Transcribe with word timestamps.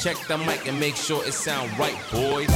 Check 0.00 0.16
the 0.28 0.38
mic 0.38 0.68
and 0.68 0.78
make 0.78 0.94
sure 0.96 1.24
it 1.26 1.32
sound 1.32 1.68
right, 1.76 1.98
boys. 2.12 2.48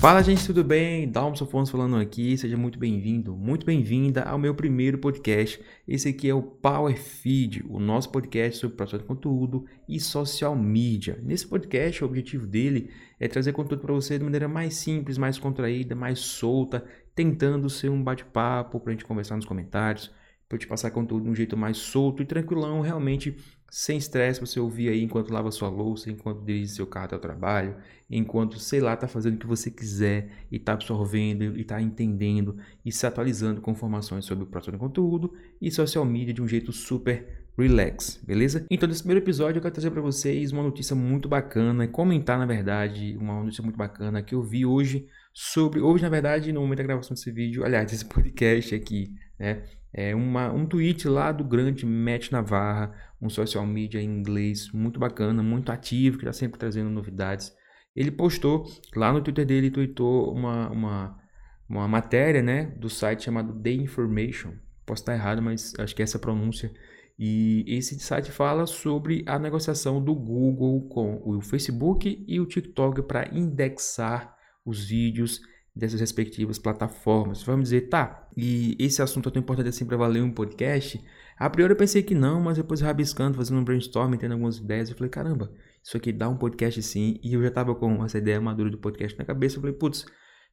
Fala 0.00 0.20
gente, 0.20 0.44
tudo 0.44 0.64
bem? 0.64 1.08
Dalmson 1.08 1.44
Afonso 1.44 1.70
falando 1.70 1.94
aqui, 1.96 2.36
seja 2.36 2.56
muito 2.56 2.76
bem-vindo, 2.76 3.36
muito 3.36 3.64
bem-vinda 3.64 4.24
ao 4.24 4.36
meu 4.36 4.52
primeiro 4.52 4.98
podcast. 4.98 5.60
Esse 5.86 6.08
aqui 6.08 6.28
é 6.28 6.34
o 6.34 6.42
Power 6.42 7.00
Feed, 7.00 7.64
o 7.68 7.78
nosso 7.78 8.10
podcast 8.10 8.58
sobre 8.58 8.76
produção 8.76 8.98
de 8.98 9.04
conteúdo 9.04 9.64
e 9.88 10.00
social 10.00 10.56
media. 10.56 11.20
Nesse 11.22 11.46
podcast, 11.46 12.02
o 12.02 12.06
objetivo 12.08 12.48
dele 12.48 12.90
é 13.20 13.28
trazer 13.28 13.52
conteúdo 13.52 13.82
para 13.82 13.94
você 13.94 14.18
de 14.18 14.24
maneira 14.24 14.48
mais 14.48 14.74
simples, 14.74 15.18
mais 15.18 15.38
contraída, 15.38 15.94
mais 15.94 16.18
solta, 16.18 16.84
tentando 17.14 17.70
ser 17.70 17.90
um 17.90 18.02
bate-papo 18.02 18.80
para 18.80 18.90
a 18.90 18.92
gente 18.92 19.04
conversar 19.04 19.36
nos 19.36 19.46
comentários, 19.46 20.12
para 20.48 20.56
eu 20.56 20.60
te 20.60 20.66
passar 20.66 20.90
conteúdo 20.90 21.24
de 21.24 21.30
um 21.30 21.34
jeito 21.34 21.56
mais 21.56 21.76
solto 21.76 22.22
e 22.22 22.26
tranquilão, 22.26 22.80
realmente 22.80 23.36
sem 23.70 23.98
estresse, 23.98 24.40
você 24.40 24.60
ouvir 24.60 24.88
aí 24.88 25.02
enquanto 25.02 25.32
lava 25.32 25.50
sua 25.50 25.68
louça, 25.68 26.10
enquanto 26.10 26.44
dirige 26.44 26.68
seu 26.68 26.86
carro 26.86 27.06
até 27.06 27.16
o 27.16 27.18
trabalho, 27.18 27.76
enquanto, 28.08 28.58
sei 28.58 28.80
lá, 28.80 28.96
tá 28.96 29.08
fazendo 29.08 29.34
o 29.34 29.38
que 29.38 29.46
você 29.46 29.70
quiser 29.70 30.30
e 30.50 30.58
tá 30.58 30.72
absorvendo 30.72 31.58
e 31.58 31.64
tá 31.64 31.80
entendendo 31.82 32.56
e 32.84 32.92
se 32.92 33.06
atualizando 33.06 33.60
com 33.60 33.72
informações 33.72 34.24
sobre 34.24 34.44
o 34.44 34.70
de 34.70 34.78
conteúdo 34.78 35.32
e 35.60 35.70
social 35.70 36.04
media 36.04 36.32
de 36.32 36.40
um 36.40 36.46
jeito 36.46 36.72
super 36.72 37.46
relax, 37.58 38.20
beleza? 38.24 38.66
Então, 38.70 38.88
nesse 38.88 39.02
primeiro 39.02 39.24
episódio 39.24 39.58
eu 39.58 39.62
quero 39.62 39.74
trazer 39.74 39.90
para 39.90 40.02
vocês 40.02 40.52
uma 40.52 40.62
notícia 40.62 40.94
muito 40.94 41.28
bacana, 41.28 41.88
comentar, 41.88 42.38
na 42.38 42.46
verdade, 42.46 43.16
uma 43.18 43.42
notícia 43.42 43.62
muito 43.62 43.76
bacana 43.76 44.22
que 44.22 44.34
eu 44.34 44.42
vi 44.42 44.64
hoje 44.66 45.06
sobre, 45.32 45.80
hoje, 45.80 46.02
na 46.02 46.08
verdade, 46.08 46.52
no 46.52 46.60
momento 46.60 46.78
da 46.78 46.84
gravação 46.84 47.14
desse 47.14 47.30
vídeo, 47.30 47.64
aliás, 47.64 47.90
desse 47.90 48.04
podcast 48.08 48.74
aqui, 48.74 49.14
né? 49.38 49.64
É 49.98 50.14
uma, 50.14 50.52
um 50.52 50.66
tweet 50.66 51.08
lá 51.08 51.32
do 51.32 51.42
grande 51.42 51.86
Matt 51.86 52.30
Navarra, 52.30 52.92
um 53.18 53.30
social 53.30 53.64
media 53.64 53.98
em 53.98 54.04
inglês 54.04 54.70
muito 54.70 55.00
bacana, 55.00 55.42
muito 55.42 55.72
ativo, 55.72 56.18
que 56.18 56.24
está 56.24 56.34
sempre 56.34 56.58
trazendo 56.58 56.90
novidades. 56.90 57.50
Ele 57.94 58.10
postou 58.10 58.66
lá 58.94 59.10
no 59.10 59.22
Twitter 59.22 59.46
dele, 59.46 59.70
tweetou 59.70 60.34
uma, 60.34 60.68
uma, 60.68 61.18
uma 61.66 61.88
matéria 61.88 62.42
né, 62.42 62.66
do 62.78 62.90
site 62.90 63.24
chamado 63.24 63.58
The 63.58 63.70
Information. 63.70 64.52
Posso 64.84 65.00
estar 65.00 65.14
errado, 65.14 65.40
mas 65.40 65.72
acho 65.78 65.96
que 65.96 66.02
é 66.02 66.04
essa 66.04 66.18
pronúncia. 66.18 66.70
E 67.18 67.64
esse 67.66 67.98
site 67.98 68.30
fala 68.30 68.66
sobre 68.66 69.24
a 69.26 69.38
negociação 69.38 70.04
do 70.04 70.14
Google 70.14 70.86
com 70.90 71.22
o 71.24 71.40
Facebook 71.40 72.22
e 72.28 72.38
o 72.38 72.44
TikTok 72.44 73.00
para 73.04 73.34
indexar 73.34 74.36
os 74.62 74.84
vídeos 74.84 75.40
dessas 75.76 76.00
respectivas 76.00 76.58
plataformas. 76.58 77.42
Vamos 77.42 77.64
dizer, 77.64 77.82
tá, 77.82 78.26
e 78.34 78.74
esse 78.78 79.02
assunto 79.02 79.28
é 79.28 79.32
tão 79.32 79.42
importante 79.42 79.68
assim 79.68 79.84
para 79.84 79.98
valer 79.98 80.22
um 80.22 80.32
podcast? 80.32 81.04
A 81.38 81.50
priori 81.50 81.74
eu 81.74 81.76
pensei 81.76 82.02
que 82.02 82.14
não, 82.14 82.40
mas 82.40 82.56
depois 82.56 82.80
rabiscando, 82.80 83.36
fazendo 83.36 83.60
um 83.60 83.64
brainstorming, 83.64 84.16
tendo 84.16 84.32
algumas 84.32 84.56
ideias, 84.56 84.88
eu 84.88 84.96
falei, 84.96 85.10
caramba, 85.10 85.52
isso 85.84 85.94
aqui 85.94 86.10
dá 86.12 86.30
um 86.30 86.36
podcast 86.36 86.82
sim. 86.82 87.20
E 87.22 87.34
eu 87.34 87.42
já 87.42 87.50
tava 87.50 87.74
com 87.74 88.02
essa 88.02 88.16
ideia 88.16 88.40
madura 88.40 88.70
do 88.70 88.78
podcast 88.78 89.18
na 89.18 89.24
cabeça, 89.24 89.56
eu 89.56 89.60
falei, 89.60 89.76
putz, 89.76 90.06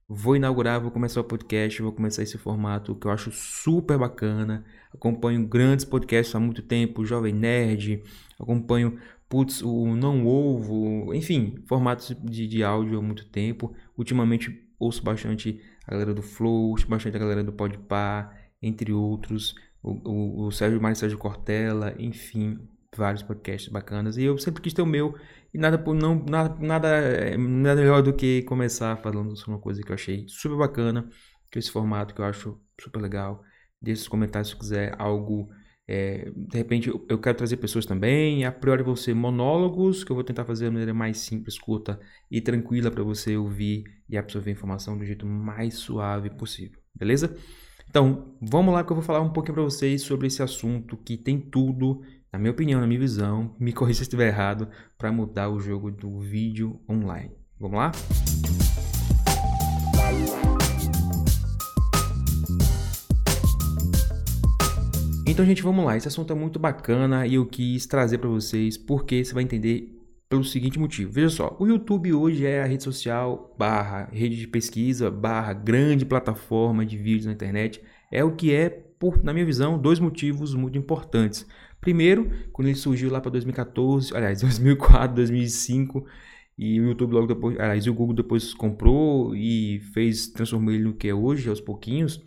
vou 0.10 0.36
inaugurar, 0.36 0.82
vou 0.82 0.92
começar 0.92 1.22
o 1.22 1.24
podcast, 1.24 1.82
vou 1.82 1.94
começar 1.94 2.22
esse 2.22 2.38
formato 2.38 2.94
que 2.94 3.08
eu 3.08 3.12
acho 3.12 3.32
super 3.32 3.98
bacana. 3.98 4.66
Acompanho 4.94 5.48
grandes 5.48 5.86
podcasts 5.86 6.36
há 6.36 6.40
muito 6.40 6.62
tempo, 6.62 7.06
Jovem 7.06 7.34
Nerd, 7.34 8.04
acompanho, 8.38 9.00
putz, 9.30 9.62
o 9.62 9.96
Não 9.96 10.28
Ovo, 10.28 11.14
enfim, 11.14 11.56
formatos 11.66 12.14
de, 12.24 12.46
de 12.46 12.62
áudio 12.62 13.00
há 13.00 13.02
muito 13.02 13.26
tempo. 13.30 13.74
Ultimamente 13.98 14.52
ouço 14.84 15.04
bastante 15.04 15.62
a 15.88 15.92
galera 15.92 16.14
do 16.14 16.22
Flow, 16.22 16.70
ouço 16.70 16.88
bastante 16.88 17.16
a 17.16 17.20
galera 17.20 17.44
do 17.44 17.54
Podpah, 17.54 18.32
entre 18.62 18.94
outros, 18.94 19.56
o, 19.82 19.92
o, 20.10 20.48
o 20.48 20.52
Sérgio 20.52 20.82
Mário 20.82 20.96
Sérgio 20.96 21.18
Cortella, 21.18 21.94
enfim, 22.00 22.60
vários 22.96 23.24
podcasts 23.24 23.72
bacanas. 23.72 24.18
E 24.18 24.24
eu 24.24 24.38
sempre 24.38 24.62
quis 24.62 24.74
ter 24.74 24.82
o 24.82 24.86
meu, 24.86 25.16
e 25.54 25.58
nada, 25.58 25.78
não, 25.94 26.24
nada, 26.24 26.56
nada, 26.60 27.38
nada 27.38 27.82
melhor 27.82 28.02
do 28.02 28.14
que 28.14 28.44
começar 28.44 28.96
falando 28.98 29.36
sobre 29.36 29.52
uma 29.56 29.60
coisa 29.60 29.82
que 29.82 29.92
eu 29.92 29.96
achei 29.96 30.26
super 30.28 30.58
bacana, 30.58 31.10
que 31.52 31.58
é 31.58 31.60
esse 31.60 31.72
formato 31.72 32.14
que 32.14 32.22
eu 32.22 32.26
acho 32.26 32.60
super 32.80 33.02
legal. 33.02 33.44
Deixe 33.82 34.04
os 34.04 34.08
comentários 34.08 34.50
se 34.50 34.56
quiser 34.56 34.96
algo 34.98 35.50
é, 35.88 36.32
de 36.36 36.58
repente 36.58 36.90
eu 36.90 37.18
quero 37.20 37.38
trazer 37.38 37.58
pessoas 37.58 37.86
também. 37.86 38.46
A 38.46 38.52
priori 38.52 38.84
vão 38.84 38.96
ser 38.96 39.14
monólogos, 39.14 40.04
que 40.04 40.12
eu 40.12 40.16
vou 40.16 40.24
tentar 40.24 40.46
fazer 40.46 40.66
de 40.66 40.72
maneira 40.72 40.94
mais 40.94 41.18
simples, 41.18 41.58
curta 41.58 42.00
e 42.32 42.40
tranquila 42.42 42.90
para 42.90 43.04
você 43.04 43.36
ouvir 43.36 43.84
e 44.10 44.18
absorver 44.18 44.52
a 44.52 44.54
informação 44.54 44.98
do 44.98 45.06
jeito 45.06 45.26
mais 45.26 45.76
suave 45.76 46.30
possível. 46.30 46.80
Beleza? 46.96 47.36
Então, 47.90 48.36
vamos 48.42 48.74
lá 48.74 48.84
que 48.84 48.92
eu 48.92 48.96
vou 48.96 49.04
falar 49.04 49.22
um 49.22 49.32
pouquinho 49.32 49.56
para 49.56 49.64
vocês 49.64 50.02
sobre 50.02 50.28
esse 50.28 50.42
assunto 50.42 50.98
que 50.98 51.18
tem 51.18 51.40
tudo, 51.40 52.02
na 52.32 52.40
minha 52.40 52.52
opinião, 52.52 52.82
na 52.82 52.88
minha 52.88 53.00
visão, 53.00 53.56
me 53.60 53.74
corrija 53.74 53.98
se 53.98 54.04
estiver 54.04 54.28
errado, 54.28 54.68
para 54.98 55.12
mudar 55.12 55.50
o 55.50 55.60
jogo 55.60 55.92
do 55.92 56.20
vídeo 56.20 56.82
online. 56.90 57.32
Vamos 57.60 57.78
lá? 57.78 57.92
Então, 65.26 65.46
gente, 65.46 65.64
vamos 65.64 65.86
lá. 65.86 65.96
Esse 65.96 66.08
assunto 66.08 66.34
é 66.34 66.36
muito 66.36 66.60
bacana 66.60 67.26
e 67.26 67.36
eu 67.36 67.46
quis 67.46 67.86
trazer 67.86 68.18
para 68.18 68.28
vocês 68.28 68.78
porque 68.78 69.24
você 69.24 69.34
vai 69.34 69.44
entender 69.44 69.90
pelo 70.28 70.44
seguinte 70.44 70.78
motivo. 70.78 71.12
Veja 71.12 71.30
só, 71.30 71.56
o 71.60 71.66
YouTube 71.66 72.14
hoje 72.14 72.46
é 72.46 72.62
a 72.62 72.66
rede 72.66 72.84
social 72.84 73.56
barra 73.58 74.10
rede 74.12 74.36
de 74.36 74.48
pesquisa 74.48 75.10
barra 75.10 75.54
grande 75.54 76.06
plataforma 76.06 76.86
de 76.86 76.98
vídeos 76.98 77.26
na 77.26 77.32
internet. 77.32 77.82
É 78.12 78.24
o 78.24 78.36
que 78.36 78.54
é, 78.54 78.70
por, 78.70 79.24
na 79.24 79.32
minha 79.32 79.46
visão, 79.46 79.80
dois 79.80 79.98
motivos 79.98 80.54
muito 80.56 80.78
importantes. 80.78 81.48
Primeiro, 81.80 82.30
quando 82.52 82.68
ele 82.68 82.78
surgiu 82.78 83.10
lá 83.10 83.22
para 83.22 83.32
2014, 83.32 84.16
aliás, 84.16 84.42
2004, 84.44 85.16
2005, 85.16 86.06
e 86.58 86.80
o 86.82 86.86
YouTube 86.90 87.14
logo 87.14 87.28
depois, 87.28 87.58
aliás, 87.60 87.88
o 87.88 87.94
Google 87.94 88.16
depois 88.16 88.54
comprou 88.54 89.34
e 89.36 89.80
fez, 89.94 90.28
transformou 90.28 90.74
ele 90.74 90.84
no 90.84 90.94
que 90.94 91.08
é 91.08 91.14
hoje, 91.14 91.50
aos 91.50 91.62
pouquinhos. 91.62 92.22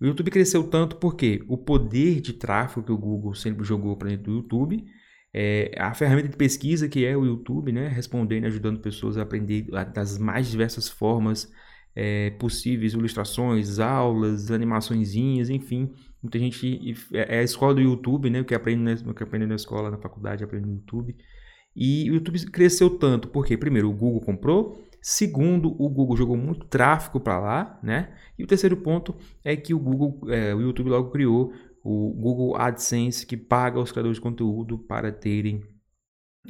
O 0.00 0.06
YouTube 0.06 0.30
cresceu 0.30 0.64
tanto 0.64 0.96
porque 0.96 1.44
o 1.46 1.58
poder 1.58 2.20
de 2.20 2.32
tráfego 2.32 2.86
que 2.86 2.92
o 2.92 2.96
Google 2.96 3.34
sempre 3.34 3.64
jogou 3.64 3.96
para 3.96 4.08
dentro 4.08 4.24
do 4.24 4.36
YouTube, 4.38 4.84
é, 5.32 5.72
a 5.78 5.92
ferramenta 5.94 6.28
de 6.28 6.36
pesquisa 6.36 6.88
que 6.88 7.04
é 7.04 7.16
o 7.16 7.24
YouTube, 7.24 7.70
né, 7.70 7.86
respondendo, 7.88 8.46
ajudando 8.46 8.80
pessoas 8.80 9.18
a 9.18 9.22
aprender 9.22 9.66
das 9.92 10.18
mais 10.18 10.50
diversas 10.50 10.88
formas 10.88 11.52
é, 11.94 12.30
possíveis, 12.30 12.94
ilustrações, 12.94 13.78
aulas, 13.78 14.50
animaçõezinhas, 14.50 15.50
enfim. 15.50 15.92
Muita 16.22 16.38
gente 16.38 16.94
é, 17.12 17.36
é 17.36 17.40
a 17.40 17.42
escola 17.42 17.74
do 17.74 17.80
YouTube, 17.80 18.30
né, 18.30 18.40
o 18.40 18.44
que 18.44 18.54
aprende 18.54 19.04
na, 19.04 19.14
que 19.14 19.22
aprende 19.22 19.46
na 19.46 19.54
escola, 19.54 19.90
na 19.90 19.98
faculdade, 19.98 20.42
aprende 20.42 20.66
no 20.66 20.74
YouTube. 20.74 21.14
E 21.76 22.10
o 22.10 22.14
YouTube 22.14 22.38
cresceu 22.46 22.90
tanto 22.90 23.28
porque 23.28 23.56
primeiro 23.56 23.88
o 23.90 23.92
Google 23.92 24.20
comprou 24.20 24.82
Segundo, 25.02 25.74
o 25.82 25.88
Google 25.88 26.16
jogou 26.16 26.36
muito 26.36 26.66
tráfego 26.66 27.20
para 27.20 27.38
lá, 27.38 27.80
né? 27.82 28.14
E 28.38 28.44
o 28.44 28.46
terceiro 28.46 28.76
ponto 28.76 29.16
é 29.42 29.56
que 29.56 29.72
o 29.72 29.78
Google, 29.78 30.30
é, 30.30 30.54
o 30.54 30.60
YouTube 30.60 30.90
logo 30.90 31.10
criou 31.10 31.52
o 31.82 32.12
Google 32.12 32.56
AdSense 32.56 33.26
que 33.26 33.36
paga 33.36 33.80
os 33.80 33.90
criadores 33.90 34.16
de 34.16 34.22
conteúdo 34.22 34.78
para 34.78 35.10
terem 35.10 35.62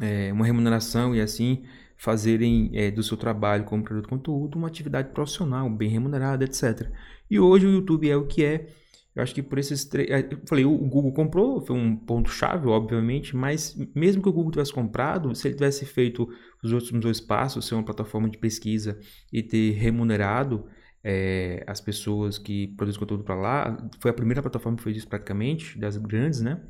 é, 0.01 0.33
uma 0.33 0.45
remuneração 0.45 1.15
e 1.15 1.21
assim 1.21 1.65
fazerem 1.97 2.71
é, 2.73 2.91
do 2.91 3.03
seu 3.03 3.17
trabalho 3.17 3.65
como 3.65 3.85
criador 3.85 4.03
de 4.03 4.09
conteúdo 4.09 4.57
uma 4.57 4.69
atividade 4.69 5.13
profissional 5.13 5.69
bem 5.71 5.89
remunerada, 5.89 6.45
etc. 6.45 6.91
E 7.31 7.39
hoje 7.39 7.67
o 7.67 7.71
YouTube 7.71 8.11
é 8.11 8.17
o 8.17 8.27
que 8.27 8.45
é 8.45 8.67
eu 9.15 9.23
acho 9.23 9.35
que 9.35 9.43
por 9.43 9.59
esses 9.59 9.85
três. 9.85 10.09
É, 10.09 10.21
eu 10.21 10.41
falei, 10.47 10.65
o 10.65 10.77
Google 10.77 11.13
comprou, 11.13 11.61
foi 11.61 11.77
um 11.77 11.97
ponto-chave, 11.97 12.69
obviamente, 12.69 13.35
mas 13.35 13.77
mesmo 13.95 14.23
que 14.23 14.29
o 14.29 14.33
Google 14.33 14.53
tivesse 14.53 14.73
comprado, 14.73 15.35
se 15.35 15.49
ele 15.49 15.55
tivesse 15.55 15.85
feito 15.85 16.29
os 16.63 16.73
outros 16.73 16.93
dois 17.01 17.21
passos, 17.21 17.67
ser 17.67 17.75
uma 17.75 17.85
plataforma 17.85 18.29
de 18.29 18.39
pesquisa 18.39 18.99
e 19.33 19.43
ter 19.43 19.73
remunerado 19.73 20.65
é, 21.03 21.65
as 21.67 21.81
pessoas 21.81 22.39
que 22.39 22.69
produzem 22.77 23.01
conteúdo 23.01 23.25
para 23.25 23.35
lá, 23.35 23.89
foi 23.99 24.11
a 24.11 24.15
primeira 24.15 24.43
plataforma 24.43 24.77
que 24.77 24.85
fez 24.85 24.99
isso 24.99 25.09
praticamente, 25.09 25.79
das 25.79 25.97
grandes, 25.97 26.41
né? 26.41 26.63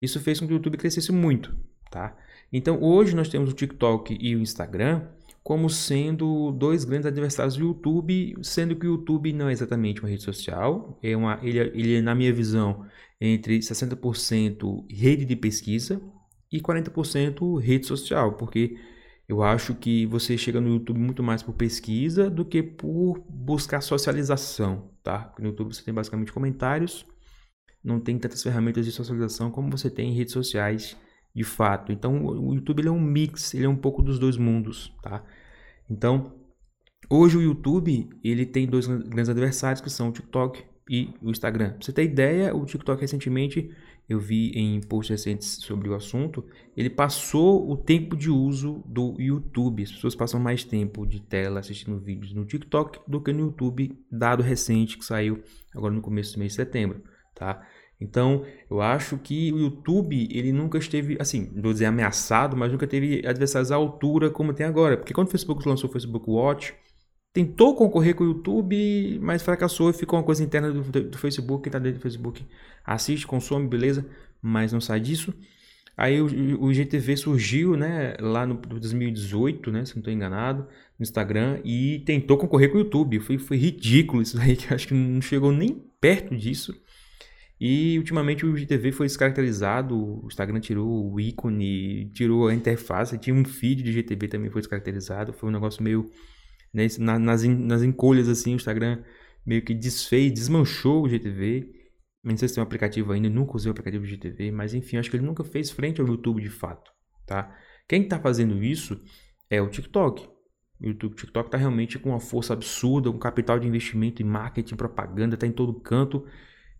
Isso 0.00 0.20
fez 0.20 0.38
com 0.38 0.46
que 0.46 0.52
o 0.52 0.56
YouTube 0.56 0.76
crescesse 0.76 1.10
muito, 1.10 1.56
tá? 1.90 2.16
Então 2.52 2.80
hoje 2.80 3.16
nós 3.16 3.28
temos 3.28 3.50
o 3.50 3.54
TikTok 3.54 4.16
e 4.20 4.36
o 4.36 4.40
Instagram 4.40 5.08
como 5.46 5.70
sendo 5.70 6.50
dois 6.50 6.84
grandes 6.84 7.06
adversários 7.06 7.56
do 7.56 7.66
YouTube, 7.66 8.34
sendo 8.42 8.74
que 8.74 8.84
o 8.84 8.94
YouTube 8.94 9.32
não 9.32 9.48
é 9.48 9.52
exatamente 9.52 10.00
uma 10.00 10.08
rede 10.08 10.24
social, 10.24 10.98
é 11.00 11.16
uma, 11.16 11.38
ele, 11.40 11.60
é, 11.60 11.66
ele 11.66 11.94
é, 11.94 12.02
na 12.02 12.16
minha 12.16 12.32
visão, 12.32 12.84
entre 13.20 13.60
60% 13.60 14.84
rede 14.90 15.24
de 15.24 15.36
pesquisa 15.36 16.02
e 16.50 16.60
40% 16.60 17.60
rede 17.60 17.86
social, 17.86 18.32
porque 18.32 18.76
eu 19.28 19.40
acho 19.40 19.72
que 19.76 20.04
você 20.06 20.36
chega 20.36 20.60
no 20.60 20.68
YouTube 20.68 20.98
muito 20.98 21.22
mais 21.22 21.44
por 21.44 21.54
pesquisa 21.54 22.28
do 22.28 22.44
que 22.44 22.60
por 22.60 23.24
buscar 23.28 23.80
socialização, 23.82 24.90
tá? 25.00 25.20
Porque 25.20 25.42
no 25.42 25.50
YouTube 25.50 25.72
você 25.72 25.84
tem 25.84 25.94
basicamente 25.94 26.32
comentários, 26.32 27.06
não 27.84 28.00
tem 28.00 28.18
tantas 28.18 28.42
ferramentas 28.42 28.84
de 28.84 28.90
socialização 28.90 29.52
como 29.52 29.70
você 29.70 29.88
tem 29.88 30.10
em 30.10 30.16
redes 30.16 30.32
sociais 30.32 30.96
de 31.36 31.44
fato. 31.44 31.92
Então 31.92 32.24
o 32.24 32.54
YouTube 32.54 32.80
ele 32.80 32.88
é 32.88 32.92
um 32.92 33.00
mix, 33.00 33.52
ele 33.52 33.66
é 33.66 33.68
um 33.68 33.76
pouco 33.76 34.02
dos 34.02 34.18
dois 34.18 34.38
mundos, 34.38 34.90
tá? 35.02 35.22
Então, 35.88 36.32
hoje 37.10 37.36
o 37.36 37.42
YouTube, 37.42 38.08
ele 38.24 38.46
tem 38.46 38.66
dois 38.66 38.86
grandes 38.86 39.28
adversários 39.28 39.82
que 39.82 39.90
são 39.90 40.08
o 40.08 40.12
TikTok 40.12 40.64
e 40.88 41.12
o 41.20 41.30
Instagram. 41.30 41.72
Pra 41.72 41.82
você 41.82 41.92
ter 41.92 42.04
ideia, 42.04 42.56
o 42.56 42.64
TikTok 42.64 43.00
recentemente, 43.00 43.70
eu 44.08 44.18
vi 44.18 44.50
em 44.52 44.80
posts 44.80 45.10
recentes 45.10 45.58
sobre 45.60 45.90
o 45.90 45.94
assunto, 45.94 46.42
ele 46.74 46.88
passou 46.88 47.70
o 47.70 47.76
tempo 47.76 48.16
de 48.16 48.30
uso 48.30 48.82
do 48.86 49.14
YouTube. 49.18 49.82
As 49.82 49.92
pessoas 49.92 50.14
passam 50.14 50.40
mais 50.40 50.64
tempo 50.64 51.04
de 51.04 51.20
tela 51.20 51.60
assistindo 51.60 51.98
vídeos 51.98 52.32
no 52.32 52.46
TikTok 52.46 53.00
do 53.06 53.20
que 53.20 53.32
no 53.32 53.40
YouTube, 53.40 53.92
dado 54.10 54.42
recente 54.42 54.96
que 54.96 55.04
saiu 55.04 55.42
agora 55.74 55.92
no 55.92 56.00
começo 56.00 56.32
do 56.34 56.38
mês 56.38 56.52
de 56.52 56.56
setembro, 56.56 57.02
tá? 57.34 57.62
Então, 58.00 58.44
eu 58.70 58.80
acho 58.80 59.16
que 59.16 59.52
o 59.52 59.58
YouTube, 59.58 60.28
ele 60.30 60.52
nunca 60.52 60.76
esteve, 60.78 61.16
assim, 61.18 61.50
vou 61.56 61.72
dizer 61.72 61.86
ameaçado, 61.86 62.56
mas 62.56 62.70
nunca 62.70 62.86
teve 62.86 63.26
adversários 63.26 63.72
à 63.72 63.76
altura 63.76 64.30
como 64.30 64.52
tem 64.52 64.66
agora. 64.66 64.96
Porque 64.98 65.14
quando 65.14 65.28
o 65.28 65.30
Facebook 65.30 65.66
lançou 65.66 65.88
o 65.88 65.92
Facebook 65.92 66.28
Watch, 66.28 66.74
tentou 67.32 67.74
concorrer 67.74 68.14
com 68.14 68.24
o 68.24 68.28
YouTube, 68.28 69.18
mas 69.22 69.42
fracassou 69.42 69.90
e 69.90 69.94
ficou 69.94 70.18
uma 70.18 70.24
coisa 70.24 70.44
interna 70.44 70.70
do, 70.70 70.82
do 70.82 71.18
Facebook, 71.18 71.62
quem 71.62 71.70
está 71.70 71.78
dentro 71.78 71.98
do 71.98 72.02
Facebook 72.02 72.44
assiste, 72.84 73.26
consome, 73.26 73.66
beleza, 73.66 74.06
mas 74.42 74.72
não 74.72 74.80
sai 74.80 75.00
disso. 75.00 75.34
Aí 75.96 76.20
o, 76.20 76.26
o 76.60 76.70
IGTV 76.70 77.16
surgiu, 77.16 77.76
né, 77.76 78.14
lá 78.20 78.46
no 78.46 78.54
2018, 78.54 79.72
né, 79.72 79.84
se 79.86 79.94
não 79.94 80.00
estou 80.00 80.12
enganado, 80.12 80.66
no 80.98 81.02
Instagram, 81.02 81.58
e 81.64 82.00
tentou 82.00 82.36
concorrer 82.36 82.70
com 82.70 82.76
o 82.76 82.80
YouTube. 82.80 83.18
Foi, 83.20 83.38
foi 83.38 83.56
ridículo 83.56 84.20
isso 84.20 84.38
aí, 84.38 84.54
que 84.56 84.72
acho 84.72 84.88
que 84.88 84.94
não 84.94 85.22
chegou 85.22 85.50
nem 85.50 85.82
perto 85.98 86.36
disso. 86.36 86.74
E 87.58 87.96
ultimamente 87.98 88.44
o 88.44 88.56
IGTV 88.56 88.92
foi 88.92 89.06
descaracterizado, 89.06 89.96
o 89.96 90.26
Instagram 90.26 90.60
tirou 90.60 91.10
o 91.10 91.18
ícone, 91.18 92.10
tirou 92.12 92.48
a 92.48 92.54
interface, 92.54 93.16
tinha 93.16 93.34
um 93.34 93.44
feed 93.44 93.82
de 93.82 93.90
IGTV 93.90 94.28
também 94.28 94.50
foi 94.50 94.60
descaracterizado, 94.60 95.32
foi 95.32 95.48
um 95.48 95.52
negócio 95.52 95.82
meio 95.82 96.10
né, 96.72 96.86
nas, 96.98 97.42
nas 97.42 97.82
encolhas 97.82 98.28
assim, 98.28 98.52
o 98.52 98.56
Instagram 98.56 99.02
meio 99.44 99.62
que 99.62 99.72
desfez, 99.72 100.32
desmanchou 100.32 101.04
o 101.04 101.06
IGTV. 101.06 101.72
Não 102.22 102.36
sei 102.36 102.48
se 102.48 102.54
tem 102.54 102.62
um 102.62 102.66
aplicativo 102.66 103.12
ainda, 103.12 103.30
nunca 103.30 103.56
usei 103.56 103.70
o 103.70 103.72
aplicativo 103.72 104.04
de 104.04 104.14
IGTV, 104.14 104.50
mas 104.50 104.74
enfim, 104.74 104.98
acho 104.98 105.10
que 105.10 105.16
ele 105.16 105.24
nunca 105.24 105.42
fez 105.42 105.70
frente 105.70 106.00
ao 106.00 106.06
YouTube 106.06 106.42
de 106.42 106.50
fato, 106.50 106.90
tá? 107.26 107.56
Quem 107.88 108.02
está 108.02 108.18
fazendo 108.18 108.62
isso 108.62 109.00
é 109.48 109.62
o 109.62 109.68
TikTok. 109.68 110.28
O 110.78 110.86
YouTube, 110.88 111.12
o 111.12 111.16
TikTok 111.16 111.48
está 111.48 111.56
realmente 111.56 111.98
com 111.98 112.10
uma 112.10 112.20
força 112.20 112.52
absurda, 112.52 113.08
um 113.08 113.18
capital 113.18 113.58
de 113.58 113.66
investimento 113.66 114.20
em 114.20 114.26
marketing, 114.26 114.76
propaganda, 114.76 115.36
está 115.36 115.46
em 115.46 115.52
todo 115.52 115.80
canto 115.80 116.26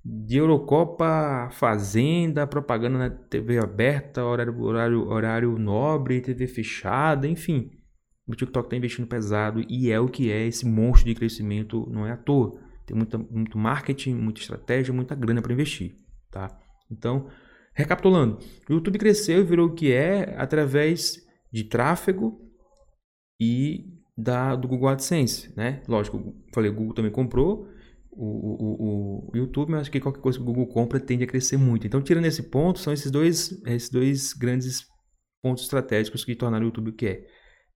de 0.08 0.36
Eurocopa 0.36 1.48
Fazenda, 1.50 2.46
propaganda 2.46 2.96
na 2.96 3.10
TV 3.10 3.58
aberta, 3.58 4.24
horário, 4.24 4.60
horário, 4.62 5.08
horário 5.08 5.58
nobre, 5.58 6.20
TV 6.20 6.46
fechada, 6.46 7.26
enfim. 7.26 7.72
O 8.24 8.34
TikTok 8.34 8.66
está 8.66 8.76
investindo 8.76 9.08
pesado 9.08 9.64
e 9.68 9.90
é 9.90 9.98
o 9.98 10.08
que 10.08 10.30
é 10.30 10.46
esse 10.46 10.64
monstro 10.64 11.08
de 11.08 11.14
crescimento, 11.14 11.88
não 11.90 12.06
é 12.06 12.12
à 12.12 12.16
toa. 12.16 12.56
Tem 12.86 12.96
muita, 12.96 13.18
muito 13.18 13.58
marketing, 13.58 14.14
muita 14.14 14.40
estratégia, 14.40 14.94
muita 14.94 15.16
grana 15.16 15.42
para 15.42 15.52
investir, 15.52 15.96
tá? 16.30 16.56
Então, 16.88 17.28
recapitulando, 17.74 18.38
o 18.70 18.74
YouTube 18.74 18.98
cresceu 18.98 19.40
e 19.40 19.44
virou 19.44 19.68
o 19.68 19.74
que 19.74 19.92
é 19.92 20.36
através 20.38 21.16
de 21.52 21.64
tráfego 21.64 22.40
e 23.40 23.86
da, 24.16 24.54
do 24.54 24.68
Google 24.68 24.88
AdSense, 24.88 25.52
né? 25.56 25.82
Lógico, 25.88 26.32
falei, 26.54 26.70
o 26.70 26.74
Google 26.74 26.94
também 26.94 27.10
comprou, 27.10 27.66
o, 28.16 29.28
o, 29.28 29.30
o, 29.32 29.36
YouTube, 29.36 29.70
mas 29.70 29.82
acho 29.82 29.90
que 29.90 30.00
qualquer 30.00 30.20
coisa 30.20 30.38
que 30.38 30.42
o 30.42 30.46
Google 30.46 30.66
compra 30.66 30.98
tende 30.98 31.24
a 31.24 31.26
crescer 31.26 31.56
muito. 31.56 31.86
Então, 31.86 32.00
tirando 32.00 32.24
esse 32.24 32.44
ponto, 32.44 32.78
são 32.78 32.92
esses 32.92 33.10
dois, 33.10 33.62
esses 33.66 33.90
dois 33.90 34.32
grandes 34.32 34.86
pontos 35.42 35.64
estratégicos 35.64 36.24
que 36.24 36.34
tornaram 36.34 36.64
o 36.64 36.68
YouTube 36.68 36.90
o 36.90 36.92
que 36.92 37.06
é. 37.06 37.26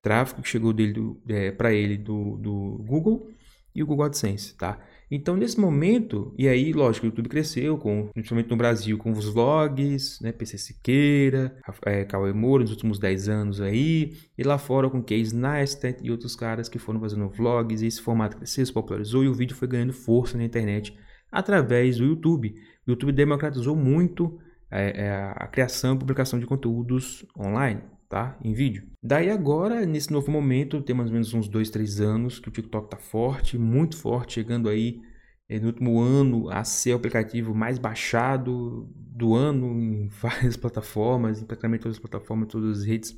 Tráfego 0.02 0.40
que 0.40 0.48
chegou 0.48 0.72
dele 0.72 0.94
é, 1.28 1.52
para 1.52 1.74
ele 1.74 1.98
do, 1.98 2.38
do 2.38 2.82
Google 2.86 3.28
e 3.74 3.82
o 3.82 3.86
Google 3.86 4.06
AdSense, 4.06 4.56
tá? 4.56 4.82
Então, 5.10 5.36
nesse 5.36 5.58
momento, 5.58 6.32
e 6.38 6.46
aí, 6.46 6.72
lógico, 6.72 7.04
o 7.04 7.08
YouTube 7.08 7.28
cresceu, 7.28 7.76
com, 7.76 8.08
principalmente 8.12 8.48
no 8.48 8.56
Brasil, 8.56 8.96
com 8.96 9.10
os 9.10 9.24
vlogs, 9.26 10.20
né, 10.20 10.30
PC 10.30 10.56
Siqueira, 10.56 11.58
é, 11.84 12.04
Cauê 12.04 12.32
Moura, 12.32 12.62
nos 12.62 12.70
últimos 12.70 12.98
10 12.98 13.28
anos 13.28 13.60
aí, 13.60 14.16
e 14.38 14.42
lá 14.44 14.56
fora 14.56 14.88
com 14.88 15.02
Case 15.02 15.34
Neistat 15.34 15.98
e 16.00 16.12
outros 16.12 16.36
caras 16.36 16.68
que 16.68 16.78
foram 16.78 17.00
fazendo 17.00 17.28
vlogs, 17.28 17.82
e 17.82 17.86
esse 17.86 18.00
formato 18.00 18.36
cresceu, 18.36 18.64
se 18.64 18.72
popularizou, 18.72 19.24
e 19.24 19.28
o 19.28 19.34
vídeo 19.34 19.56
foi 19.56 19.66
ganhando 19.66 19.92
força 19.92 20.38
na 20.38 20.44
internet 20.44 20.96
através 21.32 21.96
do 21.96 22.04
YouTube. 22.04 22.54
O 22.86 22.90
YouTube 22.92 23.10
democratizou 23.10 23.74
muito 23.74 24.38
é, 24.70 25.06
é, 25.06 25.12
a 25.34 25.48
criação 25.48 25.96
e 25.96 25.98
publicação 25.98 26.38
de 26.38 26.46
conteúdos 26.46 27.26
online 27.36 27.82
tá? 28.10 28.36
Em 28.42 28.52
vídeo. 28.52 28.90
Daí 29.00 29.30
agora, 29.30 29.86
nesse 29.86 30.12
novo 30.12 30.32
momento, 30.32 30.82
tem 30.82 30.94
mais 30.94 31.08
ou 31.08 31.14
menos 31.14 31.32
uns 31.32 31.48
dois, 31.48 31.70
três 31.70 32.00
anos 32.00 32.40
que 32.40 32.48
o 32.48 32.50
TikTok 32.50 32.90
tá 32.90 32.96
forte, 32.98 33.56
muito 33.56 33.96
forte, 33.96 34.34
chegando 34.34 34.68
aí 34.68 35.00
eh, 35.48 35.60
no 35.60 35.68
último 35.68 36.00
ano 36.00 36.50
a 36.50 36.64
ser 36.64 36.92
o 36.92 36.96
aplicativo 36.96 37.54
mais 37.54 37.78
baixado 37.78 38.90
do 38.96 39.34
ano 39.36 39.80
em 39.80 40.08
várias 40.20 40.56
plataformas, 40.56 41.40
em 41.40 41.46
praticamente 41.46 41.84
todas 41.84 41.96
as 41.98 42.00
plataformas, 42.00 42.48
todas 42.48 42.80
as 42.80 42.84
redes. 42.84 43.16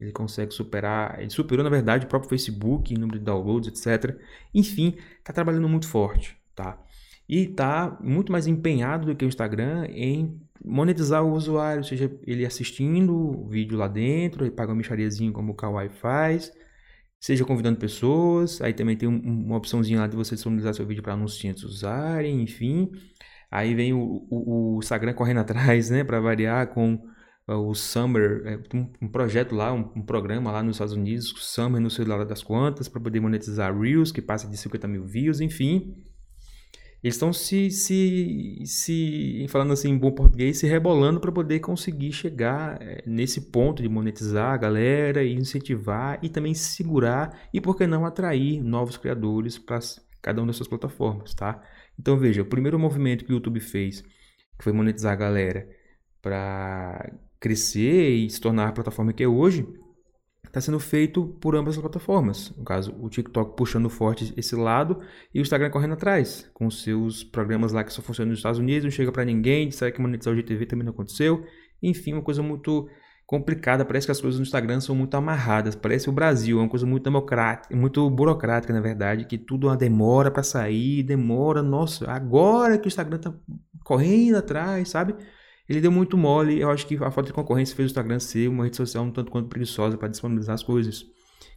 Ele 0.00 0.10
consegue 0.10 0.52
superar, 0.54 1.20
ele 1.20 1.30
superou 1.30 1.62
na 1.62 1.70
verdade 1.70 2.06
o 2.06 2.08
próprio 2.08 2.30
Facebook 2.30 2.94
em 2.94 2.98
número 2.98 3.18
de 3.18 3.24
downloads, 3.26 3.68
etc. 3.68 4.18
Enfim, 4.54 4.96
está 5.18 5.34
trabalhando 5.34 5.68
muito 5.68 5.86
forte, 5.86 6.36
tá? 6.54 6.82
E 7.28 7.44
está 7.44 7.98
muito 8.00 8.32
mais 8.32 8.46
empenhado 8.46 9.06
do 9.06 9.14
que 9.14 9.24
o 9.24 9.28
Instagram 9.28 9.86
em 9.90 10.40
monetizar 10.64 11.22
o 11.24 11.32
usuário, 11.32 11.84
seja 11.84 12.10
ele 12.26 12.46
assistindo 12.46 13.14
o 13.14 13.48
vídeo 13.48 13.76
lá 13.76 13.86
dentro, 13.86 14.44
ele 14.44 14.50
paga 14.50 14.70
uma 14.70 14.78
michariazinho 14.78 15.32
como 15.32 15.52
o 15.52 15.54
Kawaii 15.54 15.90
faz, 15.90 16.50
seja 17.20 17.44
convidando 17.44 17.78
pessoas, 17.78 18.60
aí 18.62 18.72
também 18.72 18.96
tem 18.96 19.08
um, 19.08 19.18
uma 19.18 19.56
opçãozinha 19.56 20.00
lá 20.00 20.06
de 20.06 20.16
você 20.16 20.34
disponibilizar 20.34 20.74
seu 20.74 20.86
vídeo 20.86 21.02
para 21.02 21.12
anunciantes 21.12 21.64
usarem, 21.64 22.42
enfim. 22.42 22.90
Aí 23.50 23.74
vem 23.74 23.92
o, 23.92 24.26
o, 24.30 24.76
o 24.76 24.78
Instagram 24.78 25.12
correndo 25.12 25.40
atrás, 25.40 25.90
né, 25.90 26.02
para 26.02 26.20
variar 26.20 26.68
com 26.68 26.94
uh, 27.48 27.54
o 27.54 27.74
Summer, 27.74 28.42
é, 28.46 28.76
um, 28.76 28.90
um, 29.02 29.08
projeto 29.08 29.54
lá, 29.54 29.72
um, 29.72 29.90
um, 29.96 30.02
programa 30.02 30.50
lá 30.50 30.62
nos 30.62 30.76
Estados 30.76 30.94
Unidos, 30.94 31.34
Summer 31.38 31.80
no 31.80 31.90
celular 31.90 32.24
das 32.24 32.42
quantas, 32.42 32.88
para 32.88 33.00
poder 33.00 33.20
monetizar 33.20 33.76
Reels, 33.78 34.10
que 34.10 34.22
passa 34.22 34.48
de 34.48 34.56
50 34.56 34.88
mil 34.88 35.04
views, 35.04 35.40
enfim. 35.40 35.94
Eles 37.04 37.16
estão 37.16 37.34
se, 37.34 37.70
se, 37.70 38.62
se, 38.64 39.46
falando 39.50 39.74
assim 39.74 39.90
em 39.90 39.98
bom 39.98 40.10
português, 40.10 40.56
se 40.56 40.66
rebolando 40.66 41.20
para 41.20 41.30
poder 41.30 41.60
conseguir 41.60 42.10
chegar 42.12 42.80
eh, 42.80 43.04
nesse 43.06 43.50
ponto 43.50 43.82
de 43.82 43.88
monetizar 43.90 44.54
a 44.54 44.56
galera 44.56 45.22
e 45.22 45.34
incentivar 45.34 46.18
e 46.22 46.30
também 46.30 46.54
segurar 46.54 47.38
e, 47.52 47.60
por 47.60 47.76
que 47.76 47.86
não, 47.86 48.06
atrair 48.06 48.62
novos 48.62 48.96
criadores 48.96 49.58
para 49.58 49.80
cada 50.22 50.40
uma 50.40 50.46
das 50.46 50.56
suas 50.56 50.66
plataformas, 50.66 51.34
tá? 51.34 51.62
Então, 52.00 52.16
veja, 52.16 52.40
o 52.40 52.46
primeiro 52.46 52.78
movimento 52.78 53.26
que 53.26 53.32
o 53.32 53.34
YouTube 53.34 53.60
fez, 53.60 54.00
que 54.56 54.64
foi 54.64 54.72
monetizar 54.72 55.12
a 55.12 55.16
galera 55.16 55.68
para 56.22 57.12
crescer 57.38 58.12
e 58.12 58.30
se 58.30 58.40
tornar 58.40 58.68
a 58.68 58.72
plataforma 58.72 59.12
que 59.12 59.22
é 59.22 59.28
hoje, 59.28 59.68
está 60.46 60.60
sendo 60.60 60.78
feito 60.78 61.26
por 61.40 61.56
ambas 61.56 61.74
as 61.74 61.80
plataformas. 61.80 62.52
No 62.56 62.64
caso, 62.64 62.94
o 63.00 63.08
TikTok 63.08 63.56
puxando 63.56 63.88
forte 63.90 64.32
esse 64.36 64.54
lado 64.54 65.00
e 65.32 65.40
o 65.40 65.42
Instagram 65.42 65.70
correndo 65.70 65.94
atrás, 65.94 66.50
com 66.54 66.70
seus 66.70 67.24
programas 67.24 67.72
lá 67.72 67.82
que 67.82 67.92
só 67.92 68.00
funcionam 68.00 68.30
nos 68.30 68.38
Estados 68.38 68.58
Unidos, 68.58 68.84
não 68.84 68.90
chega 68.90 69.10
para 69.10 69.24
ninguém, 69.24 69.68
disseram 69.68 69.92
que 69.92 70.00
monetizar 70.00 70.32
o 70.32 70.36
GTV 70.36 70.66
também 70.66 70.84
não 70.84 70.92
aconteceu. 70.92 71.44
Enfim, 71.82 72.12
uma 72.12 72.22
coisa 72.22 72.42
muito 72.42 72.88
complicada, 73.26 73.84
parece 73.84 74.06
que 74.06 74.12
as 74.12 74.20
coisas 74.20 74.38
no 74.38 74.44
Instagram 74.44 74.80
são 74.80 74.94
muito 74.94 75.16
amarradas, 75.16 75.74
parece 75.74 76.08
o 76.08 76.12
Brasil, 76.12 76.58
é 76.58 76.62
uma 76.62 76.68
coisa 76.68 76.84
muito 76.84 77.04
democrática, 77.04 77.74
muito 77.74 78.08
burocrática, 78.10 78.72
na 78.72 78.80
verdade, 78.80 79.24
que 79.24 79.38
tudo 79.38 79.66
é 79.66 79.70
uma 79.70 79.76
demora 79.76 80.30
para 80.30 80.42
sair, 80.42 81.02
demora, 81.02 81.62
nossa, 81.62 82.10
agora 82.10 82.78
que 82.78 82.86
o 82.86 82.88
Instagram 82.88 83.18
tá 83.18 83.34
correndo 83.82 84.36
atrás, 84.36 84.90
sabe? 84.90 85.14
Ele 85.68 85.80
deu 85.80 85.90
muito 85.90 86.16
mole. 86.16 86.60
Eu 86.60 86.70
acho 86.70 86.86
que 86.86 86.96
a 86.96 87.10
falta 87.10 87.28
de 87.28 87.32
concorrência 87.32 87.74
fez 87.74 87.86
o 87.86 87.90
Instagram 87.90 88.18
ser 88.18 88.48
uma 88.48 88.64
rede 88.64 88.76
social 88.76 89.04
um 89.04 89.10
tanto 89.10 89.30
quanto 89.30 89.48
preguiçosa 89.48 89.96
para 89.96 90.08
disponibilizar 90.08 90.54
as 90.54 90.62
coisas. 90.62 91.06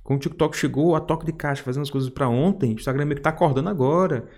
Quando 0.04 0.20
o 0.20 0.22
TikTok 0.22 0.56
chegou 0.56 0.96
a 0.96 1.02
toque 1.02 1.26
de 1.26 1.34
caixa 1.34 1.64
fazendo 1.64 1.84
as 1.84 1.90
coisas 1.90 2.10
para 2.10 2.30
ontem, 2.30 2.72
o 2.72 2.76
Instagram 2.76 3.06
meio 3.06 3.16
que 3.16 3.20
está 3.20 3.30
acordando 3.30 3.68
agora, 3.68 4.30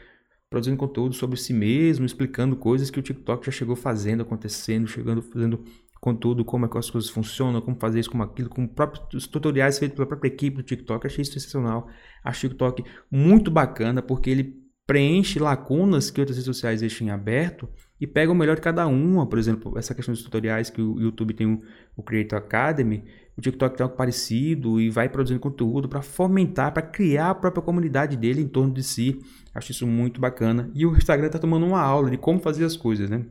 produzindo 0.49 0.77
conteúdo 0.77 1.13
sobre 1.13 1.38
si 1.38 1.53
mesmo, 1.53 2.05
explicando 2.05 2.55
coisas 2.55 2.89
que 2.89 2.99
o 2.99 3.03
TikTok 3.03 3.45
já 3.45 3.51
chegou 3.51 3.75
fazendo, 3.75 4.23
acontecendo, 4.23 4.88
chegando, 4.88 5.21
fazendo 5.21 5.63
conteúdo, 6.01 6.43
como 6.43 6.65
é 6.65 6.69
que 6.69 6.77
as 6.77 6.89
coisas 6.89 7.09
funcionam, 7.09 7.61
como 7.61 7.77
fazer 7.77 7.99
isso, 7.99 8.09
como 8.09 8.23
aquilo, 8.23 8.49
com 8.49 8.65
próprios 8.65 9.27
tutoriais 9.27 9.77
feitos 9.77 9.95
pela 9.95 10.07
própria 10.07 10.29
equipe 10.29 10.57
do 10.57 10.63
TikTok. 10.63 11.05
Achei 11.05 11.21
isso 11.21 11.33
sensacional. 11.33 11.88
Acho 12.23 12.47
o 12.47 12.49
TikTok 12.49 12.83
muito 13.11 13.51
bacana 13.51 14.01
porque 14.01 14.29
ele 14.29 14.55
preenche 14.88 15.38
lacunas 15.38 16.09
que 16.09 16.19
outras 16.19 16.38
redes 16.38 16.45
sociais 16.45 16.79
deixam 16.81 17.05
em 17.05 17.11
aberto 17.11 17.69
e 18.00 18.08
pega 18.08 18.32
o 18.32 18.36
melhor 18.36 18.56
de 18.56 18.62
cada 18.62 18.88
uma. 18.88 19.27
Por 19.27 19.38
exemplo, 19.38 19.77
essa 19.77 19.94
questão 19.94 20.13
dos 20.13 20.24
tutoriais 20.24 20.70
que 20.70 20.82
o 20.82 21.00
YouTube 21.00 21.34
tem 21.34 21.62
o, 21.96 22.03
Creator 22.03 22.39
Academy, 22.39 23.03
o 23.38 23.41
TikTok 23.41 23.75
tem 23.75 23.84
algo 23.84 23.96
parecido 23.96 24.79
e 24.79 24.89
vai 24.89 25.10
produzindo 25.10 25.39
conteúdo 25.39 25.89
para 25.89 26.01
fomentar, 26.01 26.74
para 26.74 26.82
criar 26.82 27.32
a 27.32 27.36
própria 27.36 27.62
comunidade 27.62 28.15
dele 28.15 28.41
em 28.41 28.48
torno 28.48 28.74
de 28.74 28.84
si. 28.84 29.20
Acho 29.53 29.72
isso 29.72 29.86
muito 29.86 30.22
bacana. 30.22 30.72
E 30.74 30.86
o 30.86 30.96
Instagram 30.96 31.27
está 31.27 31.39
tomando 31.39 31.65
uma 31.65 31.82
aula 31.82 32.10
de 32.10 32.18
como 32.18 32.39
fazer 32.39 32.63
as 32.63 32.77
coisas, 32.77 33.10
né? 33.10 33.25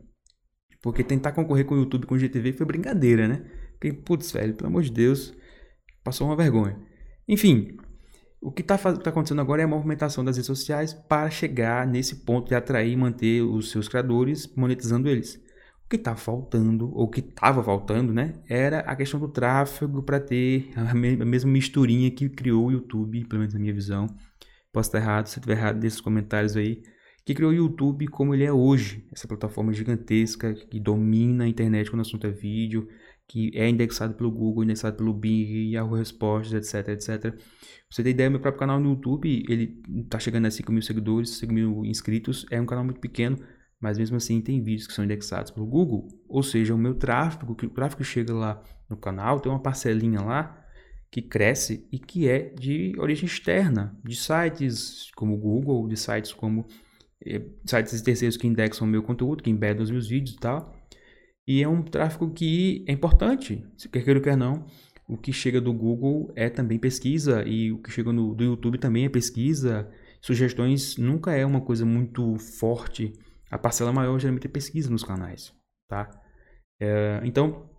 Porque 0.82 1.02
tentar 1.02 1.32
concorrer 1.32 1.64
com 1.64 1.74
o 1.74 1.78
YouTube, 1.78 2.06
com 2.06 2.14
o 2.14 2.18
GTV 2.18 2.52
foi 2.52 2.66
brincadeira, 2.66 3.26
né? 3.26 3.44
Porque, 3.72 3.92
putz, 3.92 4.30
velho, 4.32 4.54
pelo 4.54 4.68
amor 4.68 4.82
de 4.82 4.92
Deus, 4.92 5.34
passou 6.04 6.26
uma 6.26 6.36
vergonha. 6.36 6.78
Enfim, 7.26 7.76
o 8.40 8.52
que 8.52 8.62
está 8.62 8.78
tá 8.78 9.10
acontecendo 9.10 9.40
agora 9.40 9.62
é 9.62 9.64
a 9.64 9.68
movimentação 9.68 10.24
das 10.24 10.36
redes 10.36 10.46
sociais 10.46 10.94
para 10.94 11.28
chegar 11.30 11.86
nesse 11.86 12.16
ponto 12.16 12.48
de 12.48 12.54
atrair 12.54 12.92
e 12.92 12.96
manter 12.96 13.42
os 13.42 13.70
seus 13.70 13.88
criadores, 13.88 14.52
monetizando 14.54 15.08
eles. 15.08 15.34
O 15.84 15.88
que 15.88 15.96
está 15.96 16.14
faltando, 16.14 16.94
ou 16.94 17.08
que 17.08 17.20
estava 17.20 17.64
faltando, 17.64 18.12
né, 18.12 18.34
era 18.48 18.80
a 18.80 18.94
questão 18.94 19.18
do 19.18 19.28
tráfego 19.28 20.02
para 20.02 20.20
ter 20.20 20.70
a, 20.76 20.94
mesma 20.94 21.50
misturinha 21.50 22.10
que 22.10 22.28
criou 22.28 22.66
o 22.66 22.72
YouTube, 22.72 23.24
pelo 23.24 23.40
menos 23.40 23.54
na 23.54 23.60
minha 23.60 23.74
visão. 23.74 24.06
Posso 24.72 24.88
estar 24.88 24.98
errado, 24.98 25.26
se 25.26 25.38
estiver 25.38 25.56
errado, 25.56 25.80
desses 25.80 26.00
comentários 26.00 26.56
aí. 26.56 26.82
Que 27.24 27.34
criou 27.34 27.50
o 27.50 27.54
YouTube 27.54 28.06
como 28.06 28.34
ele 28.34 28.44
é 28.44 28.52
hoje, 28.52 29.06
essa 29.12 29.26
plataforma 29.26 29.72
gigantesca 29.72 30.54
que 30.54 30.78
domina 30.78 31.44
a 31.44 31.48
internet 31.48 31.90
quando 31.90 32.00
o 32.00 32.02
assunto 32.02 32.26
é 32.26 32.30
vídeo, 32.30 32.88
que 33.28 33.50
é 33.54 33.68
indexado 33.68 34.14
pelo 34.14 34.30
Google, 34.30 34.64
indexado 34.64 34.96
pelo 34.96 35.12
Bing, 35.12 35.70
Yahoo 35.70 35.94
Respostas, 35.94 36.74
etc, 36.74 36.88
etc. 36.88 37.20
Pra 37.20 37.32
você 37.90 38.02
ter 38.02 38.10
ideia, 38.10 38.30
meu 38.30 38.40
próprio 38.40 38.58
canal 38.58 38.80
no 38.80 38.90
YouTube, 38.90 39.44
ele 39.48 39.82
tá 40.08 40.18
chegando 40.18 40.46
a 40.46 40.50
5 40.50 40.72
mil 40.72 40.80
seguidores, 40.80 41.30
5 41.36 41.52
mil 41.52 41.84
inscritos, 41.84 42.46
é 42.50 42.58
um 42.58 42.64
canal 42.64 42.84
muito 42.84 43.00
pequeno, 43.00 43.38
mas 43.78 43.98
mesmo 43.98 44.16
assim 44.16 44.40
tem 44.40 44.62
vídeos 44.62 44.86
que 44.86 44.94
são 44.94 45.04
indexados 45.04 45.50
pelo 45.50 45.66
Google, 45.66 46.08
ou 46.26 46.42
seja, 46.42 46.74
o 46.74 46.78
meu 46.78 46.94
tráfego, 46.94 47.52
o 47.52 47.68
tráfego 47.68 48.02
chega 48.02 48.32
lá 48.32 48.62
no 48.88 48.96
canal, 48.96 49.38
tem 49.40 49.52
uma 49.52 49.60
parcelinha 49.60 50.22
lá 50.22 50.64
que 51.10 51.20
cresce 51.20 51.86
e 51.92 51.98
que 51.98 52.28
é 52.28 52.50
de 52.50 52.94
origem 52.98 53.26
externa, 53.26 53.96
de 54.04 54.16
sites 54.16 55.10
como 55.14 55.34
o 55.34 55.38
Google, 55.38 55.86
de 55.86 55.96
sites 55.96 56.32
como 56.32 56.66
eh, 57.24 57.42
sites 57.64 58.00
terceiros 58.02 58.36
que 58.36 58.46
indexam 58.46 58.86
o 58.86 58.90
meu 58.90 59.02
conteúdo, 59.02 59.42
que 59.42 59.50
embedam 59.50 59.82
os 59.82 59.90
meus 59.90 60.08
vídeos 60.08 60.36
e 60.36 60.38
tal. 60.38 60.77
E 61.48 61.62
é 61.62 61.66
um 61.66 61.82
tráfego 61.82 62.30
que 62.30 62.84
é 62.86 62.92
importante, 62.92 63.66
se 63.74 63.88
quer 63.88 64.04
queira 64.04 64.18
ou 64.18 64.22
quer 64.22 64.36
não. 64.36 64.66
O 65.08 65.16
que 65.16 65.32
chega 65.32 65.58
do 65.58 65.72
Google 65.72 66.30
é 66.36 66.50
também 66.50 66.78
pesquisa 66.78 67.42
e 67.46 67.72
o 67.72 67.78
que 67.78 67.90
chega 67.90 68.12
no, 68.12 68.34
do 68.34 68.44
YouTube 68.44 68.76
também 68.76 69.06
é 69.06 69.08
pesquisa. 69.08 69.90
Sugestões 70.20 70.98
nunca 70.98 71.32
é 71.32 71.46
uma 71.46 71.62
coisa 71.62 71.86
muito 71.86 72.36
forte. 72.36 73.14
A 73.50 73.56
parcela 73.56 73.90
maior 73.90 74.18
geralmente 74.18 74.46
é 74.46 74.50
pesquisa 74.50 74.90
nos 74.90 75.02
canais, 75.02 75.54
tá? 75.88 76.10
É, 76.78 77.22
então, 77.24 77.70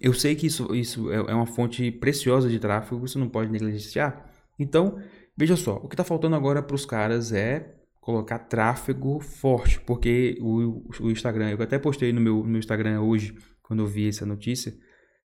eu 0.00 0.12
sei 0.12 0.34
que 0.34 0.48
isso, 0.48 0.74
isso 0.74 1.08
é, 1.12 1.14
é 1.14 1.34
uma 1.34 1.46
fonte 1.46 1.92
preciosa 1.92 2.48
de 2.48 2.58
tráfego, 2.58 3.06
você 3.06 3.16
não 3.16 3.28
pode 3.28 3.48
negligenciar. 3.48 4.28
Então, 4.58 4.98
veja 5.36 5.54
só, 5.54 5.76
o 5.76 5.86
que 5.86 5.94
está 5.94 6.02
faltando 6.02 6.34
agora 6.34 6.60
para 6.60 6.74
os 6.74 6.84
caras 6.84 7.32
é 7.32 7.76
colocar 8.04 8.38
tráfego 8.38 9.18
forte, 9.18 9.80
porque 9.80 10.36
o, 10.38 10.84
o 11.00 11.10
Instagram, 11.10 11.52
eu 11.52 11.62
até 11.62 11.78
postei 11.78 12.12
no 12.12 12.20
meu, 12.20 12.36
no 12.36 12.44
meu 12.44 12.58
Instagram 12.58 13.00
hoje, 13.00 13.34
quando 13.62 13.82
eu 13.82 13.86
vi 13.86 14.06
essa 14.06 14.26
notícia, 14.26 14.72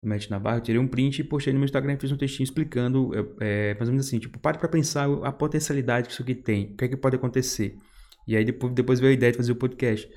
do 0.03 0.09
Matt 0.09 0.31
Navarro, 0.31 0.57
eu 0.57 0.63
tirei 0.63 0.81
um 0.81 0.89
print 0.89 1.19
e 1.19 1.25
postei 1.25 1.53
no 1.53 1.59
meu 1.59 1.67
Instagram 1.67 1.99
fiz 1.99 2.11
um 2.11 2.17
textinho 2.17 2.45
explicando, 2.45 3.11
é, 3.41 3.75
mais 3.75 3.91
ou 3.91 3.93
menos 3.93 4.07
assim, 4.07 4.19
tipo, 4.19 4.39
pare 4.39 4.57
para 4.57 4.71
pensar 4.71 5.07
a 5.23 5.31
potencialidade 5.31 6.07
que 6.07 6.15
isso 6.15 6.23
aqui 6.23 6.35
tem, 6.35 6.73
o 6.73 6.77
que 6.79 6.87
é 6.87 6.89
que 6.89 6.97
pode 6.97 7.15
acontecer. 7.15 7.77
E 8.27 8.35
aí 8.35 8.43
depois, 8.43 8.73
depois 8.73 8.99
veio 8.99 9.11
a 9.11 9.15
ideia 9.15 9.33
de 9.33 9.37
fazer 9.37 9.53
o 9.53 9.57
podcast, 9.57 10.09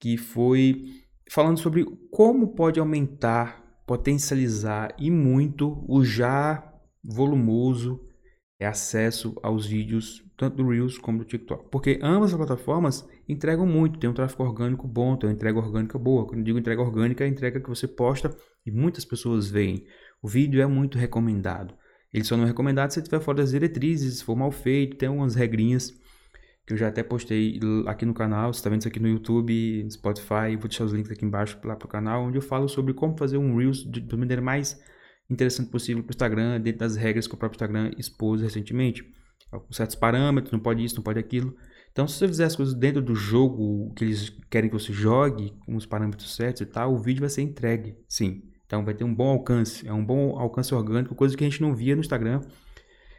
que 0.00 0.16
foi 0.16 0.86
falando 1.30 1.60
sobre 1.60 1.86
como 2.10 2.56
pode 2.56 2.80
aumentar, 2.80 3.82
potencializar 3.86 4.92
e 4.98 5.12
muito 5.12 5.84
o 5.86 6.04
já 6.04 6.74
volumoso 7.04 8.00
é 8.60 8.66
acesso 8.66 9.34
aos 9.42 9.66
vídeos 9.66 10.22
tanto 10.36 10.58
do 10.58 10.68
Reels 10.68 10.98
como 10.98 11.18
do 11.18 11.24
TikTok. 11.24 11.70
Porque 11.70 11.98
ambas 12.02 12.30
as 12.30 12.36
plataformas 12.36 13.08
entregam 13.26 13.66
muito, 13.66 13.98
tem 13.98 14.08
um 14.08 14.12
tráfego 14.12 14.42
orgânico 14.42 14.86
bom, 14.86 15.16
tem 15.16 15.28
uma 15.28 15.34
entrega 15.34 15.58
orgânica 15.58 15.98
boa. 15.98 16.26
Quando 16.26 16.44
digo 16.44 16.58
entrega 16.58 16.82
orgânica, 16.82 17.24
é 17.24 17.26
a 17.26 17.30
entrega 17.30 17.58
que 17.58 17.68
você 17.68 17.88
posta 17.88 18.36
e 18.64 18.70
muitas 18.70 19.04
pessoas 19.04 19.50
veem. 19.50 19.86
O 20.22 20.28
vídeo 20.28 20.60
é 20.60 20.66
muito 20.66 20.98
recomendado. 20.98 21.74
Ele 22.12 22.22
só 22.22 22.36
não 22.36 22.44
é 22.44 22.48
recomendado 22.48 22.90
se 22.90 23.00
estiver 23.00 23.20
fora 23.20 23.38
das 23.38 23.50
diretrizes, 23.50 24.18
se 24.18 24.24
for 24.24 24.36
mal 24.36 24.50
feito, 24.50 24.96
tem 24.96 25.08
algumas 25.08 25.34
regrinhas 25.34 25.98
que 26.66 26.74
eu 26.74 26.76
já 26.76 26.88
até 26.88 27.02
postei 27.02 27.58
aqui 27.86 28.04
no 28.04 28.12
canal. 28.12 28.52
Você 28.52 28.58
está 28.58 28.68
vendo 28.68 28.80
isso 28.80 28.88
aqui 28.88 29.00
no 29.00 29.08
YouTube, 29.08 29.84
no 29.84 29.90
Spotify, 29.90 30.56
vou 30.58 30.68
deixar 30.68 30.84
os 30.84 30.92
links 30.92 31.10
aqui 31.10 31.24
embaixo 31.24 31.58
lá 31.64 31.76
para 31.76 31.86
o 31.86 31.88
canal, 31.88 32.24
onde 32.24 32.36
eu 32.36 32.42
falo 32.42 32.68
sobre 32.68 32.92
como 32.92 33.16
fazer 33.16 33.38
um 33.38 33.56
Reels 33.56 33.84
de 33.84 34.16
maneira 34.16 34.42
mais 34.42 34.78
interessante 35.30 35.70
possível 35.70 36.02
para 36.02 36.10
o 36.10 36.14
Instagram, 36.14 36.60
dentro 36.60 36.80
das 36.80 36.96
regras 36.96 37.26
que 37.26 37.34
o 37.34 37.36
próprio 37.38 37.56
Instagram 37.56 37.90
expôs 37.96 38.42
recentemente. 38.42 39.04
Com 39.50 39.72
certos 39.72 39.96
parâmetros, 39.96 40.52
não 40.52 40.60
pode 40.60 40.84
isso, 40.84 40.96
não 40.96 41.02
pode 41.02 41.18
aquilo. 41.18 41.56
Então, 41.92 42.06
se 42.06 42.18
você 42.18 42.28
fizer 42.28 42.44
as 42.44 42.54
coisas 42.54 42.74
dentro 42.74 43.02
do 43.02 43.14
jogo 43.14 43.92
que 43.94 44.04
eles 44.04 44.30
querem 44.48 44.70
que 44.70 44.78
você 44.78 44.92
jogue, 44.92 45.52
com 45.66 45.74
os 45.74 45.86
parâmetros 45.86 46.36
certos 46.36 46.62
e 46.62 46.66
tal, 46.66 46.94
o 46.94 46.98
vídeo 46.98 47.20
vai 47.20 47.28
ser 47.28 47.42
entregue, 47.42 47.96
sim. 48.08 48.42
Então, 48.64 48.84
vai 48.84 48.94
ter 48.94 49.02
um 49.02 49.12
bom 49.12 49.28
alcance, 49.28 49.86
é 49.86 49.92
um 49.92 50.04
bom 50.04 50.38
alcance 50.38 50.72
orgânico, 50.72 51.14
coisa 51.14 51.36
que 51.36 51.42
a 51.42 51.48
gente 51.48 51.60
não 51.60 51.74
via 51.74 51.96
no 51.96 52.00
Instagram. 52.00 52.40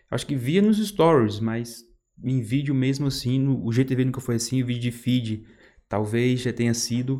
Acho 0.09 0.25
que 0.25 0.35
via 0.35 0.61
nos 0.61 0.77
stories, 0.77 1.39
mas 1.39 1.83
em 2.23 2.41
vídeo 2.41 2.73
mesmo 2.73 3.07
assim, 3.07 3.39
no, 3.39 3.65
o 3.65 3.71
GTV 3.71 4.05
nunca 4.05 4.21
foi 4.21 4.35
assim, 4.35 4.61
o 4.61 4.65
vídeo 4.65 4.81
de 4.81 4.91
feed 4.91 5.43
talvez 5.89 6.41
já 6.41 6.53
tenha 6.53 6.73
sido, 6.73 7.19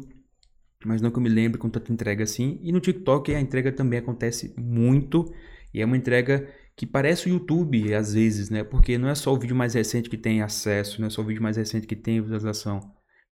mas 0.87 1.01
não 1.01 1.11
que 1.11 1.17
eu 1.17 1.21
me 1.23 1.29
lembre 1.29 1.57
com 1.57 1.69
tanta 1.69 1.91
entrega 1.91 2.23
assim. 2.23 2.59
E 2.61 2.71
no 2.71 2.79
TikTok 2.79 3.33
a 3.33 3.39
entrega 3.39 3.71
também 3.71 3.99
acontece 3.99 4.53
muito 4.57 5.33
e 5.73 5.81
é 5.81 5.85
uma 5.85 5.97
entrega 5.97 6.47
que 6.75 6.85
parece 6.85 7.27
o 7.27 7.33
YouTube 7.33 7.93
às 7.93 8.13
vezes, 8.13 8.49
né? 8.49 8.63
Porque 8.63 8.97
não 8.97 9.09
é 9.09 9.15
só 9.15 9.33
o 9.33 9.39
vídeo 9.39 9.55
mais 9.55 9.73
recente 9.73 10.09
que 10.09 10.17
tem 10.17 10.41
acesso, 10.41 10.99
não 10.99 11.07
é 11.07 11.09
só 11.09 11.21
o 11.21 11.25
vídeo 11.25 11.41
mais 11.41 11.57
recente 11.57 11.87
que 11.87 11.95
tem 11.95 12.21
visualização. 12.21 12.79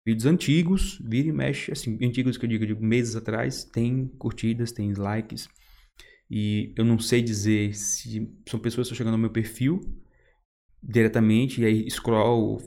Vídeos 0.06 0.26
antigos, 0.26 0.98
vira 1.04 1.28
e 1.28 1.32
mexe, 1.32 1.70
assim, 1.72 1.98
antigos 2.02 2.36
que 2.38 2.44
eu 2.44 2.48
digo, 2.48 2.66
digo 2.66 2.82
meses 2.82 3.14
atrás, 3.14 3.64
tem 3.64 4.08
curtidas, 4.18 4.72
tem 4.72 4.92
likes. 4.94 5.48
E 6.30 6.72
eu 6.76 6.84
não 6.84 6.98
sei 6.98 7.22
dizer 7.22 7.74
se 7.74 8.30
são 8.48 8.60
pessoas 8.60 8.86
que 8.86 8.92
estão 8.92 8.96
chegando 8.96 9.14
no 9.14 9.18
meu 9.18 9.30
perfil 9.30 9.80
diretamente 10.82 11.60
e 11.60 11.64
aí 11.64 11.90
scroll, 11.90 12.62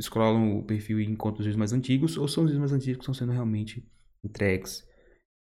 scrollam 0.00 0.58
o 0.58 0.62
perfil 0.62 1.00
e 1.00 1.04
encontram 1.04 1.40
os 1.40 1.46
vídeos 1.46 1.58
mais 1.58 1.72
antigos, 1.72 2.16
ou 2.16 2.28
são 2.28 2.44
os 2.44 2.50
vídeos 2.50 2.60
mais 2.60 2.72
antigos 2.72 2.98
que 2.98 3.02
estão 3.02 3.14
sendo 3.14 3.32
realmente 3.32 3.84
entregues. 4.24 4.84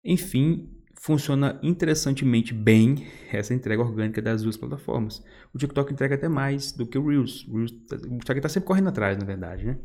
Enfim, 0.04 0.70
funciona 1.00 1.60
interessantemente 1.62 2.54
bem 2.54 3.08
essa 3.32 3.54
entrega 3.54 3.82
orgânica 3.82 4.22
das 4.22 4.42
duas 4.42 4.58
plataformas. 4.58 5.24
O 5.54 5.58
TikTok 5.58 5.92
entrega 5.92 6.16
até 6.16 6.28
mais 6.28 6.72
do 6.72 6.86
que 6.86 6.98
o 6.98 7.08
Reels. 7.08 7.46
O, 7.48 7.58
Reels, 7.58 7.72
tá, 7.88 7.98
o 7.98 8.38
está 8.38 8.50
sempre 8.50 8.68
correndo 8.68 8.90
atrás, 8.90 9.18
na 9.18 9.26
verdade, 9.26 9.66
né? 9.66 9.78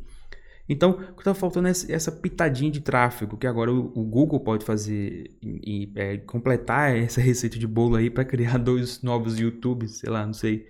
Então, 0.68 0.92
o 0.92 1.14
que 1.14 1.20
está 1.20 1.34
faltando 1.34 1.68
é 1.68 1.70
essa 1.70 2.12
pitadinha 2.12 2.70
de 2.70 2.80
tráfego 2.80 3.37
que 3.37 3.46
agora 3.46 3.72
o, 3.72 3.92
o 3.99 4.04
Google 4.04 4.40
pode 4.40 4.64
fazer 4.64 5.37
e, 5.42 5.90
e 5.90 5.92
é, 5.96 6.16
completar 6.18 6.96
essa 6.96 7.20
receita 7.22 7.58
de 7.58 7.66
bolo 7.66 7.96
aí 7.96 8.08
para 8.08 8.25
criar 8.25 8.58
dois 8.58 9.02
novos 9.02 9.38
YouTubes, 9.38 9.99
sei 9.99 10.11
lá, 10.11 10.25
não 10.25 10.32
sei. 10.32 10.66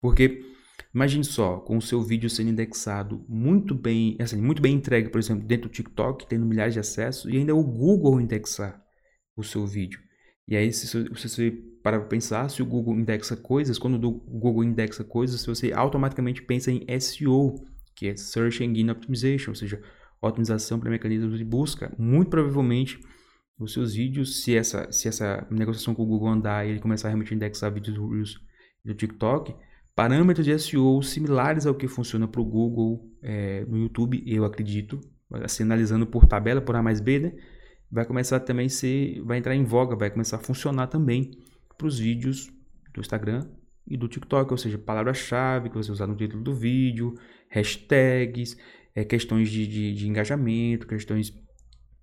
Porque 0.00 0.44
Imagine 0.92 1.24
só, 1.24 1.58
com 1.58 1.76
o 1.76 1.82
seu 1.82 2.02
vídeo 2.02 2.28
sendo 2.28 2.50
indexado 2.50 3.24
muito 3.28 3.74
bem, 3.74 4.16
assim, 4.18 4.40
muito 4.40 4.60
bem 4.60 4.74
entregue, 4.74 5.08
por 5.08 5.18
exemplo, 5.18 5.46
dentro 5.46 5.68
do 5.68 5.72
TikTok, 5.72 6.26
tendo 6.26 6.44
milhares 6.44 6.74
de 6.74 6.80
acessos, 6.80 7.32
e 7.32 7.36
ainda 7.36 7.54
o 7.54 7.62
Google 7.62 8.20
indexar 8.20 8.82
o 9.36 9.44
seu 9.44 9.66
vídeo. 9.66 10.00
E 10.48 10.56
aí, 10.56 10.72
se 10.72 11.08
você 11.08 11.52
para 11.82 12.00
pensar, 12.00 12.48
se 12.50 12.60
o 12.60 12.66
Google 12.66 12.98
indexa 12.98 13.36
coisas, 13.36 13.78
quando 13.78 13.94
o 14.04 14.10
Google 14.10 14.64
indexa 14.64 15.04
coisas, 15.04 15.46
você 15.46 15.72
automaticamente 15.72 16.42
pensa 16.42 16.70
em 16.70 16.84
SEO, 17.00 17.54
que 17.94 18.08
é 18.08 18.16
Search 18.16 18.62
Engine 18.64 18.90
Optimization, 18.90 19.52
ou 19.52 19.54
seja, 19.54 19.80
otimização 20.20 20.78
para 20.78 20.90
mecanismos 20.90 21.38
de 21.38 21.44
busca. 21.44 21.94
Muito 21.96 22.30
provavelmente, 22.30 22.98
os 23.58 23.72
seus 23.72 23.94
vídeos, 23.94 24.42
se 24.42 24.56
essa, 24.56 24.90
se 24.90 25.08
essa 25.08 25.46
negociação 25.50 25.94
com 25.94 26.02
o 26.02 26.06
Google 26.06 26.28
andar 26.28 26.66
e 26.66 26.70
ele 26.70 26.80
começar 26.80 27.08
a 27.08 27.10
realmente 27.10 27.34
indexar 27.34 27.72
vídeos 27.72 27.96
do 27.96 28.40
do 28.82 28.94
TikTok, 28.94 29.54
parâmetros 30.00 30.46
de 30.46 30.58
SEO 30.58 31.02
similares 31.02 31.66
ao 31.66 31.74
que 31.74 31.86
funciona 31.86 32.26
para 32.26 32.40
o 32.40 32.44
Google 32.44 33.06
é, 33.22 33.66
no 33.66 33.76
YouTube, 33.76 34.24
eu 34.26 34.46
acredito, 34.46 34.98
assim, 35.30 35.62
analisando 35.62 36.06
por 36.06 36.24
tabela, 36.24 36.62
por 36.62 36.74
A 36.74 36.82
mais 36.82 37.02
B, 37.02 37.18
né? 37.18 37.32
vai 37.92 38.06
começar 38.06 38.40
também 38.40 38.64
a 38.64 38.70
ser, 38.70 39.20
vai 39.24 39.36
entrar 39.36 39.54
em 39.54 39.62
voga, 39.62 39.94
vai 39.94 40.08
começar 40.08 40.36
a 40.36 40.40
funcionar 40.40 40.86
também 40.86 41.32
para 41.76 41.86
os 41.86 41.98
vídeos 41.98 42.50
do 42.94 43.00
Instagram 43.02 43.46
e 43.86 43.94
do 43.94 44.08
TikTok, 44.08 44.50
ou 44.50 44.56
seja, 44.56 44.78
palavra-chave 44.78 45.68
que 45.68 45.76
você 45.76 45.92
usar 45.92 46.06
no 46.06 46.16
título 46.16 46.42
do 46.42 46.54
vídeo, 46.54 47.12
hashtags, 47.50 48.56
é, 48.94 49.04
questões 49.04 49.50
de, 49.50 49.66
de, 49.66 49.92
de 49.92 50.08
engajamento, 50.08 50.86
questões 50.86 51.30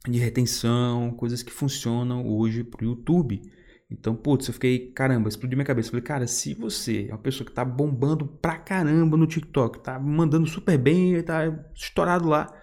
de 0.07 0.19
retenção, 0.19 1.15
coisas 1.17 1.41
que 1.41 1.51
funcionam 1.51 2.27
hoje 2.27 2.63
para 2.63 2.85
o 2.85 2.89
YouTube. 2.89 3.41
Então, 3.89 4.15
putz, 4.15 4.47
eu 4.47 4.53
fiquei, 4.53 4.91
caramba, 4.91 5.29
explodiu 5.29 5.57
minha 5.57 5.65
cabeça. 5.65 5.89
Falei, 5.89 6.03
cara, 6.03 6.27
se 6.27 6.53
você 6.53 7.07
é 7.09 7.13
uma 7.13 7.21
pessoa 7.21 7.47
que 7.47 7.53
tá 7.53 7.63
bombando 7.63 8.27
pra 8.27 8.57
caramba 8.57 9.15
no 9.15 9.25
TikTok, 9.25 9.81
tá 9.81 9.97
mandando 9.97 10.45
super 10.47 10.77
bem, 10.77 11.21
tá 11.23 11.43
estourado 11.73 12.27
lá, 12.27 12.53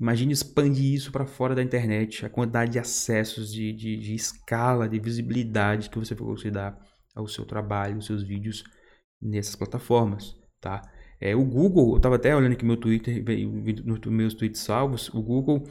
imagine 0.00 0.32
expandir 0.32 0.94
isso 0.94 1.12
para 1.12 1.26
fora 1.26 1.54
da 1.54 1.62
internet, 1.62 2.24
a 2.24 2.30
quantidade 2.30 2.72
de 2.72 2.78
acessos, 2.78 3.52
de, 3.52 3.72
de, 3.72 3.98
de 3.98 4.14
escala, 4.14 4.88
de 4.88 4.98
visibilidade 4.98 5.90
que 5.90 5.98
você 5.98 6.14
vai 6.14 6.26
conseguir 6.26 6.52
dar 6.52 6.78
ao 7.14 7.28
seu 7.28 7.44
trabalho, 7.44 7.96
aos 7.96 8.06
seus 8.06 8.22
vídeos 8.22 8.64
nessas 9.20 9.54
plataformas, 9.54 10.34
tá? 10.58 10.80
É, 11.20 11.36
o 11.36 11.44
Google, 11.44 11.94
eu 11.94 12.00
tava 12.00 12.16
até 12.16 12.34
olhando 12.34 12.54
aqui 12.54 12.64
meu 12.64 12.76
Twitter, 12.76 13.22
nos 13.84 14.00
meus 14.06 14.34
tweets 14.34 14.60
salvos, 14.60 15.08
o 15.10 15.22
Google, 15.22 15.68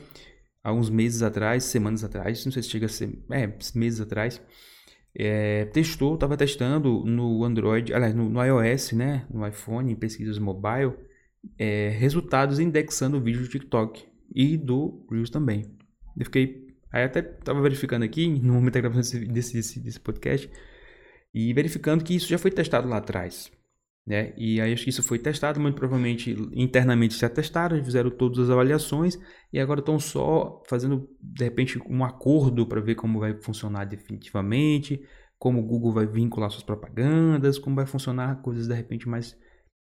há 0.64 0.72
uns 0.72 0.90
meses 0.90 1.24
atrás, 1.24 1.66
semanas 1.66 2.04
atrás, 2.04 2.46
não 2.46 2.52
sei 2.52 2.64
se 2.64 2.70
chega 2.70 2.86
a 2.86 2.90
ser, 2.90 3.22
é, 3.32 3.48
meses 3.76 4.00
atrás, 4.00 4.42
é, 5.16 5.66
testou, 5.66 6.16
estava 6.16 6.38
testando 6.38 7.04
no 7.06 7.44
Android, 7.44 7.94
aliás, 7.94 8.16
no, 8.16 8.30
no, 8.30 8.44
iOS, 8.44 8.94
né, 8.94 9.26
no 9.30 9.46
iPhone, 9.46 9.92
em 9.92 9.96
pesquisas 9.96 10.40
mobile, 10.40 10.94
é, 11.58 11.90
resultados 11.90 12.60
indexando 12.60 13.18
o 13.18 13.22
vídeo 13.22 13.42
do 13.42 13.48
TikTok 13.48 14.06
e 14.34 14.58
do 14.58 15.06
Reels 15.12 15.30
também. 15.30 15.66
Eu 16.18 16.26
fiquei, 16.26 16.68
aí 16.92 17.04
até 17.04 17.20
estava 17.20 17.62
verificando 17.62 18.04
aqui, 18.04 18.28
no 18.40 18.54
momento 18.54 18.74
da 18.74 18.82
gravação 18.82 19.20
desse, 19.26 19.54
desse, 19.54 19.80
desse 19.80 20.00
podcast, 20.00 20.50
e 21.34 21.54
verificando 21.54 22.04
que 22.04 22.16
isso 22.16 22.28
já 22.28 22.38
foi 22.38 22.52
testado 22.52 22.88
lá 22.88 22.98
atrás. 22.98 23.52
Né? 24.06 24.34
E 24.36 24.60
aí 24.60 24.74
isso 24.74 25.04
foi 25.04 25.20
testado, 25.20 25.60
muito 25.60 25.76
provavelmente 25.76 26.36
internamente 26.54 27.16
já 27.16 27.30
testaram, 27.30 27.82
fizeram 27.84 28.10
todas 28.10 28.40
as 28.40 28.50
avaliações 28.50 29.18
e 29.54 29.60
agora 29.60 29.80
estão 29.80 30.00
só 30.00 30.62
fazendo 30.68 31.08
de 31.22 31.44
repente 31.44 31.80
um 31.88 32.04
acordo 32.04 32.66
para 32.66 32.82
ver 32.82 32.96
como 32.96 33.20
vai 33.20 33.40
funcionar 33.42 33.86
definitivamente, 33.86 35.02
como 35.38 35.60
o 35.60 35.64
Google 35.64 35.94
vai 35.94 36.08
vincular 36.08 36.50
suas 36.50 36.64
propagandas, 36.64 37.60
como 37.60 37.76
vai 37.76 37.86
funcionar 37.86 38.42
coisas 38.42 38.68
de 38.68 38.74
repente 38.74 39.08
mais 39.08 39.38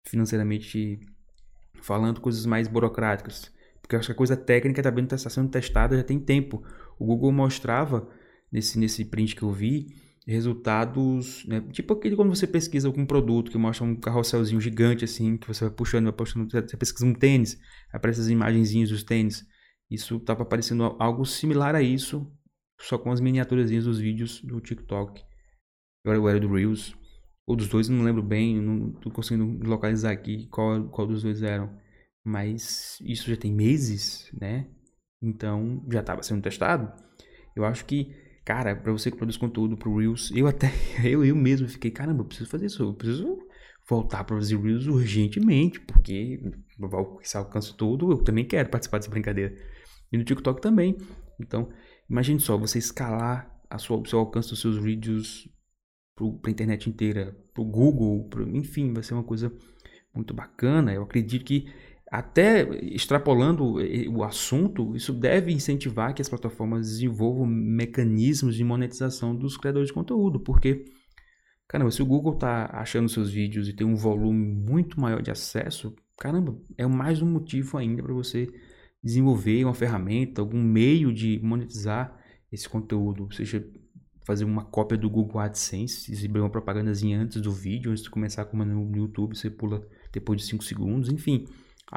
financeiramente 0.07 0.99
falando, 1.81 2.21
coisas 2.21 2.45
mais 2.45 2.67
burocráticas. 2.67 3.51
Porque 3.81 3.95
eu 3.95 3.99
acho 3.99 4.07
que 4.07 4.13
a 4.13 4.15
coisa 4.15 4.37
técnica 4.37 4.81
está 4.81 4.91
tá 4.91 5.29
sendo 5.29 5.49
testada 5.49 5.97
já 5.97 6.03
tem 6.03 6.19
tempo. 6.19 6.63
O 6.97 7.05
Google 7.05 7.31
mostrava 7.31 8.07
nesse, 8.51 8.79
nesse 8.79 9.05
print 9.05 9.35
que 9.35 9.43
eu 9.43 9.51
vi 9.51 9.87
resultados, 10.27 11.45
né? 11.45 11.61
tipo 11.71 11.93
aquele 11.93 12.15
quando 12.15 12.35
você 12.35 12.47
pesquisa 12.47 12.87
algum 12.87 13.05
produto 13.05 13.51
que 13.51 13.57
mostra 13.57 13.85
um 13.85 13.95
carrosselzinho 13.95 14.59
gigante 14.59 15.05
assim, 15.05 15.37
que 15.37 15.47
você 15.47 15.65
vai 15.65 15.73
puxando, 15.73 16.05
vai 16.05 16.13
puxando, 16.13 16.51
você 16.51 16.77
pesquisa 16.77 17.05
um 17.05 17.13
tênis, 17.13 17.59
aparece 17.93 18.21
as 18.21 18.27
imagenzinhas 18.27 18.89
dos 18.89 19.03
tênis. 19.03 19.45
Isso 19.89 20.15
estava 20.17 20.41
aparecendo 20.41 20.95
algo 20.99 21.25
similar 21.25 21.75
a 21.75 21.81
isso, 21.81 22.31
só 22.81 22.97
com 22.97 23.11
as 23.11 23.21
miniaturazinhas 23.21 23.85
dos 23.85 23.99
vídeos 23.99 24.41
do 24.41 24.59
TikTok. 24.59 25.23
Agora 26.03 26.31
era 26.31 26.39
do 26.39 26.51
Reels, 26.51 26.95
ou 27.45 27.55
dos 27.55 27.67
dois, 27.67 27.87
não 27.87 28.03
lembro 28.03 28.23
bem, 28.23 28.59
não 28.59 28.91
tô 28.93 29.11
conseguindo 29.11 29.67
localizar 29.67 30.11
aqui 30.11 30.47
qual, 30.47 30.87
qual 30.89 31.07
dos 31.07 31.21
dois 31.21 31.43
eram. 31.43 31.77
Mas 32.23 32.97
isso 33.01 33.29
já 33.29 33.37
tem 33.37 33.53
meses, 33.53 34.31
né? 34.33 34.67
Então 35.21 35.85
já 35.91 35.99
estava 35.99 36.23
sendo 36.23 36.41
testado. 36.41 36.91
Eu 37.55 37.63
acho 37.63 37.85
que 37.85 38.11
Cara, 38.45 38.75
para 38.75 38.91
você 38.91 39.09
que 39.09 39.17
produz 39.17 39.37
conteúdo 39.37 39.75
pro 39.75 39.97
Reels, 39.97 40.31
eu 40.35 40.45
até, 40.45 40.71
eu, 41.03 41.25
eu 41.25 41.35
mesmo 41.35 41.67
fiquei, 41.67 41.89
caramba, 41.89 42.21
eu 42.21 42.25
preciso 42.25 42.49
fazer 42.49 42.67
isso, 42.67 42.83
eu 42.83 42.93
preciso 42.93 43.39
voltar 43.89 44.23
para 44.23 44.35
fazer 44.35 44.55
Reels 44.57 44.85
urgentemente, 44.85 45.79
porque 45.79 46.39
se 47.23 47.37
alcance 47.37 47.75
tudo, 47.75 48.11
eu 48.11 48.23
também 48.23 48.45
quero 48.45 48.69
participar 48.69 48.99
dessa 48.99 49.09
brincadeira. 49.09 49.55
E 50.11 50.17
no 50.17 50.23
TikTok 50.23 50.61
também. 50.61 50.95
Então, 51.39 51.69
imagine 52.07 52.39
só, 52.39 52.55
você 52.55 52.77
escalar 52.77 53.51
a 53.67 53.79
sua, 53.79 53.97
o 53.97 54.05
seu 54.05 54.19
alcance 54.19 54.49
dos 54.49 54.61
seus 54.61 54.77
vídeos 54.77 55.49
para 56.15 56.49
a 56.49 56.51
internet 56.51 56.89
inteira, 56.89 57.35
para 57.53 57.63
o 57.63 57.65
Google, 57.65 58.29
pro, 58.29 58.47
enfim, 58.55 58.93
vai 58.93 59.01
ser 59.01 59.15
uma 59.15 59.23
coisa 59.23 59.51
muito 60.13 60.33
bacana. 60.33 60.93
Eu 60.93 61.03
acredito 61.03 61.43
que 61.43 61.67
até 62.17 62.61
extrapolando 62.81 63.75
o 64.09 64.23
assunto, 64.23 64.95
isso 64.95 65.11
deve 65.11 65.51
incentivar 65.51 66.13
que 66.13 66.21
as 66.21 66.29
plataformas 66.29 66.87
desenvolvam 66.87 67.45
mecanismos 67.45 68.55
de 68.55 68.63
monetização 68.63 69.35
dos 69.35 69.57
criadores 69.57 69.89
de 69.89 69.93
conteúdo, 69.93 70.39
porque, 70.39 70.85
caramba, 71.67 71.91
se 71.91 72.01
o 72.01 72.05
Google 72.05 72.35
está 72.35 72.69
achando 72.71 73.09
seus 73.09 73.31
vídeos 73.31 73.67
e 73.67 73.73
tem 73.73 73.85
um 73.85 73.97
volume 73.97 74.45
muito 74.45 74.97
maior 74.97 75.21
de 75.21 75.29
acesso, 75.29 75.93
caramba, 76.17 76.57
é 76.77 76.87
mais 76.87 77.21
um 77.21 77.29
motivo 77.29 77.77
ainda 77.77 78.01
para 78.01 78.13
você 78.13 78.47
desenvolver 79.03 79.65
uma 79.65 79.73
ferramenta, 79.73 80.41
algum 80.41 80.61
meio 80.61 81.13
de 81.13 81.37
monetizar 81.43 82.17
esse 82.49 82.69
conteúdo, 82.69 83.27
seja 83.33 83.67
fazer 84.25 84.45
uma 84.45 84.63
cópia 84.63 84.97
do 84.97 85.09
Google 85.09 85.39
AdSense, 85.41 86.11
exibir 86.11 86.39
uma 86.39 86.49
propagandazinha 86.49 87.19
antes 87.19 87.41
do 87.41 87.51
vídeo, 87.51 87.91
antes 87.91 88.03
de 88.03 88.09
começar 88.09 88.45
como 88.45 88.63
no 88.63 88.95
YouTube, 88.95 89.35
você 89.35 89.49
pula 89.49 89.85
depois 90.13 90.39
de 90.39 90.47
5 90.47 90.63
segundos, 90.63 91.11
enfim 91.11 91.45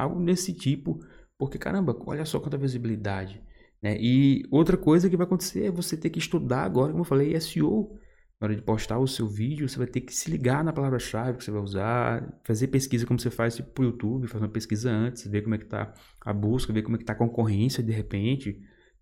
Algo 0.01 0.25
desse 0.25 0.53
tipo, 0.53 1.01
porque 1.37 1.59
caramba, 1.59 1.97
olha 2.07 2.25
só 2.25 2.41
quanta 2.41 2.57
visibilidade. 2.57 3.43
Né? 3.83 3.97
E 4.01 4.45
outra 4.51 4.77
coisa 4.77 5.09
que 5.09 5.17
vai 5.17 5.27
acontecer 5.27 5.65
é 5.65 5.71
você 5.71 5.97
ter 5.97 6.11
que 6.11 6.19
estudar 6.19 6.63
agora, 6.63 6.93
como 6.93 7.03
eu 7.03 7.07
falei, 7.07 7.39
SEO. 7.41 7.99
Na 8.41 8.47
hora 8.47 8.55
de 8.55 8.63
postar 8.63 9.01
o 9.01 9.07
seu 9.09 9.27
vídeo, 9.27 9.69
você 9.69 9.77
vai 9.77 9.89
ter 9.89 10.01
que 10.01 10.15
se 10.15 10.31
ligar 10.31 10.63
na 10.63 10.73
palavra-chave 10.73 11.39
que 11.39 11.45
você 11.45 11.51
vai 11.51 11.61
usar, 11.61 12.41
fazer 12.45 12.69
pesquisa 12.69 13.05
como 13.05 13.19
você 13.19 13.31
faz 13.31 13.57
tipo, 13.57 13.71
para 13.71 13.83
o 13.83 13.87
YouTube, 13.87 14.29
fazer 14.29 14.45
uma 14.45 14.51
pesquisa 14.51 14.93
antes, 14.93 15.27
ver 15.27 15.43
como 15.43 15.57
é 15.57 15.59
que 15.59 15.65
está 15.65 15.93
a 16.25 16.33
busca, 16.33 16.73
ver 16.73 16.83
como 16.83 16.95
é 16.95 16.99
que 16.99 17.03
está 17.03 17.15
a 17.15 17.17
concorrência 17.17 17.83
de 17.83 17.91
repente, 17.91 18.61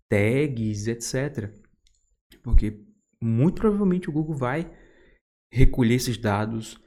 tags, 0.09 0.87
etc. 0.87 1.51
Porque 2.41 2.83
muito 3.21 3.61
provavelmente 3.61 4.09
o 4.09 4.11
Google 4.11 4.35
vai 4.35 4.71
recolher 5.53 5.95
esses 5.95 6.17
dados, 6.17 6.79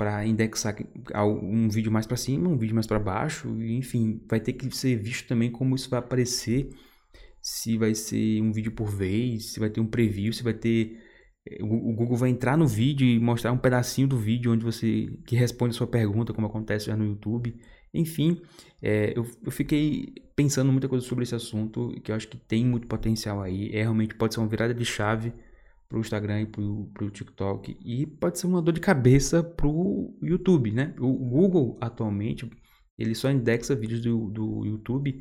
para 0.00 0.24
indexar 0.24 0.74
um 1.14 1.68
vídeo 1.68 1.92
mais 1.92 2.06
para 2.06 2.16
cima, 2.16 2.48
um 2.48 2.56
vídeo 2.56 2.74
mais 2.74 2.86
para 2.86 2.98
baixo, 2.98 3.54
enfim, 3.60 4.18
vai 4.26 4.40
ter 4.40 4.54
que 4.54 4.74
ser 4.74 4.96
visto 4.96 5.28
também 5.28 5.50
como 5.50 5.76
isso 5.76 5.90
vai 5.90 5.98
aparecer, 5.98 6.70
se 7.38 7.76
vai 7.76 7.94
ser 7.94 8.40
um 8.40 8.50
vídeo 8.50 8.72
por 8.72 8.88
vez, 8.88 9.52
se 9.52 9.60
vai 9.60 9.68
ter 9.68 9.78
um 9.78 9.86
preview, 9.86 10.32
se 10.32 10.42
vai 10.42 10.54
ter 10.54 10.98
eh, 11.46 11.62
o 11.62 11.92
Google 11.92 12.16
vai 12.16 12.30
entrar 12.30 12.56
no 12.56 12.66
vídeo 12.66 13.06
e 13.06 13.18
mostrar 13.20 13.52
um 13.52 13.58
pedacinho 13.58 14.08
do 14.08 14.16
vídeo 14.16 14.50
onde 14.50 14.64
você 14.64 15.12
que 15.26 15.36
responde 15.36 15.74
a 15.74 15.76
sua 15.76 15.86
pergunta, 15.86 16.32
como 16.32 16.46
acontece 16.46 16.86
já 16.86 16.96
no 16.96 17.04
YouTube. 17.04 17.54
Enfim, 17.92 18.40
é, 18.80 19.12
eu, 19.14 19.26
eu, 19.44 19.52
fiquei 19.52 20.14
pensando 20.34 20.72
muita 20.72 20.88
coisa 20.88 21.04
sobre 21.04 21.24
esse 21.24 21.34
assunto 21.34 21.94
que 22.02 22.10
eu 22.10 22.16
acho 22.16 22.26
que 22.28 22.38
tem 22.38 22.64
muito 22.64 22.86
potencial 22.86 23.42
aí. 23.42 23.68
É 23.70 23.82
realmente 23.82 24.14
pode 24.14 24.32
ser 24.32 24.40
uma 24.40 24.48
virada 24.48 24.72
de 24.72 24.84
chave 24.86 25.30
para 25.90 25.98
o 25.98 26.00
Instagram 26.00 26.42
e 26.42 26.46
para 26.46 27.04
o 27.04 27.10
TikTok. 27.10 27.76
E 27.84 28.06
pode 28.06 28.38
ser 28.38 28.46
uma 28.46 28.62
dor 28.62 28.72
de 28.72 28.80
cabeça 28.80 29.42
para 29.42 29.66
o 29.66 30.16
YouTube, 30.22 30.70
né? 30.70 30.94
O 31.00 31.12
Google, 31.12 31.76
atualmente, 31.80 32.48
ele 32.96 33.12
só 33.12 33.28
indexa 33.28 33.74
vídeos 33.74 34.00
do, 34.00 34.30
do 34.30 34.64
YouTube, 34.64 35.20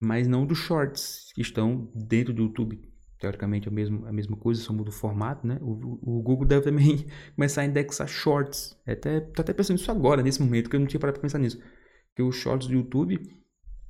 mas 0.00 0.26
não 0.26 0.46
dos 0.46 0.56
shorts 0.56 1.30
que 1.34 1.42
estão 1.42 1.92
dentro 1.94 2.32
do 2.32 2.44
YouTube. 2.44 2.80
Teoricamente, 3.20 3.68
é 3.68 3.70
a 3.70 3.74
mesma, 3.74 4.08
a 4.08 4.12
mesma 4.12 4.36
coisa, 4.36 4.62
só 4.62 4.72
muda 4.72 4.88
o 4.88 4.92
formato, 4.92 5.46
né? 5.46 5.58
O, 5.60 6.18
o 6.18 6.22
Google 6.22 6.46
deve 6.46 6.64
também 6.64 7.04
começar 7.36 7.60
a 7.60 7.66
indexar 7.66 8.08
shorts. 8.08 8.74
É 8.86 8.92
até, 8.92 9.20
tô 9.20 9.42
até 9.42 9.52
pensando 9.52 9.76
nisso 9.76 9.90
agora, 9.90 10.22
nesse 10.22 10.40
momento, 10.40 10.70
que 10.70 10.76
eu 10.76 10.80
não 10.80 10.86
tinha 10.86 10.98
parado 10.98 11.18
para 11.18 11.22
pensar 11.22 11.38
nisso. 11.38 11.60
Porque 12.08 12.22
os 12.22 12.34
shorts 12.34 12.66
do 12.66 12.72
YouTube 12.72 13.20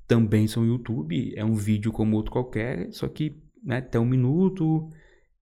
também 0.08 0.48
são 0.48 0.66
YouTube, 0.66 1.32
é 1.36 1.44
um 1.44 1.54
vídeo 1.54 1.92
como 1.92 2.16
outro 2.16 2.32
qualquer, 2.32 2.90
só 2.92 3.06
que 3.06 3.40
né, 3.62 3.76
até 3.76 4.00
um 4.00 4.06
minuto 4.06 4.90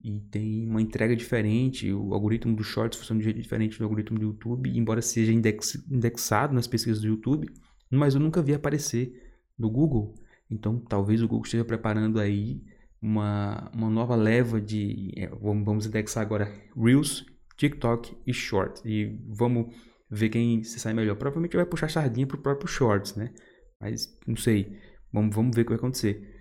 e 0.03 0.21
tem 0.21 0.69
uma 0.69 0.81
entrega 0.81 1.17
diferente. 1.17 1.93
O 1.93 2.15
algoritmo 2.15 2.55
do 2.55 2.63
Shorts 2.63 2.99
funciona 2.99 3.19
de 3.19 3.25
jeito 3.25 3.41
diferente 3.41 3.79
do 3.79 3.85
algoritmo 3.85 4.19
do 4.19 4.27
YouTube, 4.27 4.71
embora 4.77 5.03
seja 5.03 5.33
index, 5.33 5.75
indexado 5.91 6.55
nas 6.55 6.67
pesquisas 6.67 7.01
do 7.01 7.09
YouTube, 7.09 7.49
mas 7.91 8.15
eu 8.15 8.21
nunca 8.21 8.43
vi 8.43 8.55
aparecer 8.55 9.13
no 9.59 9.71
Google. 9.71 10.15
Então, 10.51 10.79
talvez 10.79 11.23
o 11.23 11.29
Google 11.29 11.45
esteja 11.45 11.65
preparando 11.65 12.21
aí 12.21 12.63
uma, 13.01 13.71
uma 13.75 13.91
nova 13.91 14.15
leva 14.15 14.61
de. 14.61 15.13
É, 15.17 15.29
vamos, 15.29 15.65
vamos 15.65 15.87
indexar 15.87 16.23
agora 16.23 16.53
Reels, 16.77 17.27
TikTok 17.57 18.17
e 18.27 18.33
Shorts. 18.33 18.83
E 18.85 19.19
vamos 19.29 19.75
ver 20.11 20.29
quem 20.29 20.63
se 20.63 20.79
sai 20.79 20.95
melhor. 20.95 21.17
Provavelmente 21.17 21.57
vai 21.57 21.67
puxar 21.67 21.91
sardinha 21.91 22.27
para 22.27 22.37
o 22.37 22.43
próprio 22.43 22.69
Shorts, 22.69 23.17
né? 23.17 23.33
Mas 23.81 24.17
não 24.27 24.37
sei. 24.37 24.79
Vamos, 25.13 25.35
vamos 25.35 25.55
ver 25.55 25.63
o 25.63 25.65
que 25.65 25.71
vai 25.71 25.79
acontecer. 25.79 26.35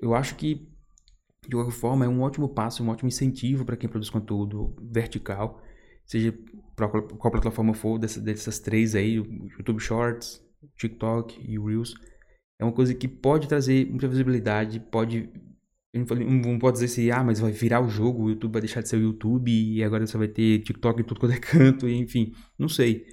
Eu 0.00 0.14
acho 0.14 0.34
que 0.36 0.71
de 1.48 1.56
qualquer 1.56 1.72
forma, 1.72 2.04
é 2.04 2.08
um 2.08 2.22
ótimo 2.22 2.48
passo, 2.48 2.82
um 2.82 2.88
ótimo 2.88 3.08
incentivo 3.08 3.64
para 3.64 3.76
quem 3.76 3.88
produz 3.88 4.10
conteúdo 4.10 4.74
vertical, 4.80 5.60
seja 6.06 6.32
qual 6.76 7.30
plataforma 7.30 7.74
for 7.74 7.98
dessas, 7.98 8.22
dessas 8.22 8.58
três 8.58 8.94
aí, 8.94 9.14
YouTube 9.14 9.80
Shorts, 9.80 10.42
TikTok 10.76 11.40
e 11.40 11.58
Reels. 11.58 11.94
É 12.58 12.64
uma 12.64 12.72
coisa 12.72 12.94
que 12.94 13.08
pode 13.08 13.48
trazer 13.48 13.88
muita 13.88 14.08
visibilidade, 14.08 14.78
pode 14.78 15.28
não 15.94 16.58
pode 16.58 16.78
dizer 16.78 16.86
assim, 16.86 17.10
ah, 17.10 17.22
mas 17.22 17.38
vai 17.38 17.52
virar 17.52 17.80
o 17.82 17.88
jogo, 17.88 18.24
o 18.24 18.30
YouTube 18.30 18.52
vai 18.52 18.62
deixar 18.62 18.80
de 18.80 18.88
ser 18.88 18.96
o 18.96 19.02
YouTube 19.02 19.52
e 19.52 19.84
agora 19.84 20.06
você 20.06 20.16
vai 20.16 20.28
ter 20.28 20.60
TikTok 20.60 21.02
em 21.02 21.04
tudo 21.04 21.20
quanto 21.20 21.34
é 21.34 21.38
canto, 21.38 21.86
enfim, 21.86 22.32
não 22.58 22.68
sei. 22.68 23.04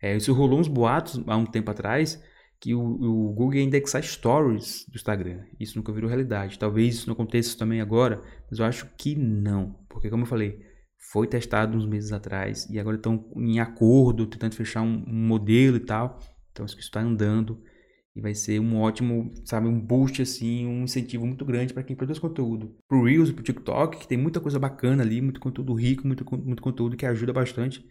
É, 0.00 0.16
isso 0.16 0.32
rolou 0.32 0.58
uns 0.58 0.66
boatos 0.66 1.22
há 1.26 1.36
um 1.36 1.44
tempo 1.44 1.70
atrás 1.70 2.18
que 2.62 2.76
o, 2.76 2.80
o, 2.80 3.32
Google 3.32 3.54
ia 3.54 3.64
indexar 3.64 4.00
stories 4.04 4.86
do 4.88 4.94
Instagram. 4.94 5.40
Isso 5.58 5.76
nunca 5.76 5.92
virou 5.92 6.08
realidade. 6.08 6.56
Talvez 6.56 6.94
isso 6.94 7.08
não 7.08 7.14
aconteça 7.14 7.58
também 7.58 7.80
agora, 7.80 8.22
mas 8.48 8.60
eu 8.60 8.64
acho 8.64 8.86
que 8.96 9.16
não. 9.16 9.80
Porque, 9.88 10.08
como 10.08 10.22
eu 10.22 10.28
falei, 10.28 10.60
foi 11.10 11.26
testado 11.26 11.76
uns 11.76 11.84
meses 11.84 12.12
atrás 12.12 12.70
e 12.70 12.78
agora 12.78 12.96
estão 12.96 13.28
em 13.34 13.58
acordo, 13.58 14.28
tentando 14.28 14.54
fechar 14.54 14.80
um, 14.80 15.04
um 15.08 15.26
modelo 15.26 15.76
e 15.76 15.80
tal. 15.80 16.20
Então, 16.52 16.64
isso 16.64 16.78
está 16.78 17.00
andando 17.00 17.60
e 18.14 18.20
vai 18.20 18.32
ser 18.32 18.60
um 18.60 18.78
ótimo, 18.78 19.32
sabe, 19.44 19.66
um 19.66 19.80
boost 19.80 20.22
assim, 20.22 20.64
um 20.64 20.84
incentivo 20.84 21.26
muito 21.26 21.44
grande 21.44 21.74
para 21.74 21.82
quem 21.82 21.96
produz 21.96 22.20
conteúdo. 22.20 22.76
Pro 22.86 23.02
Reels 23.02 23.30
e 23.30 23.32
pro 23.32 23.42
TikTok, 23.42 23.98
que 23.98 24.06
tem 24.06 24.16
muita 24.16 24.38
coisa 24.38 24.60
bacana 24.60 25.02
ali, 25.02 25.20
muito 25.20 25.40
conteúdo 25.40 25.74
rico, 25.74 26.06
muito, 26.06 26.24
muito 26.36 26.62
conteúdo 26.62 26.96
que 26.96 27.06
ajuda 27.06 27.32
bastante 27.32 27.84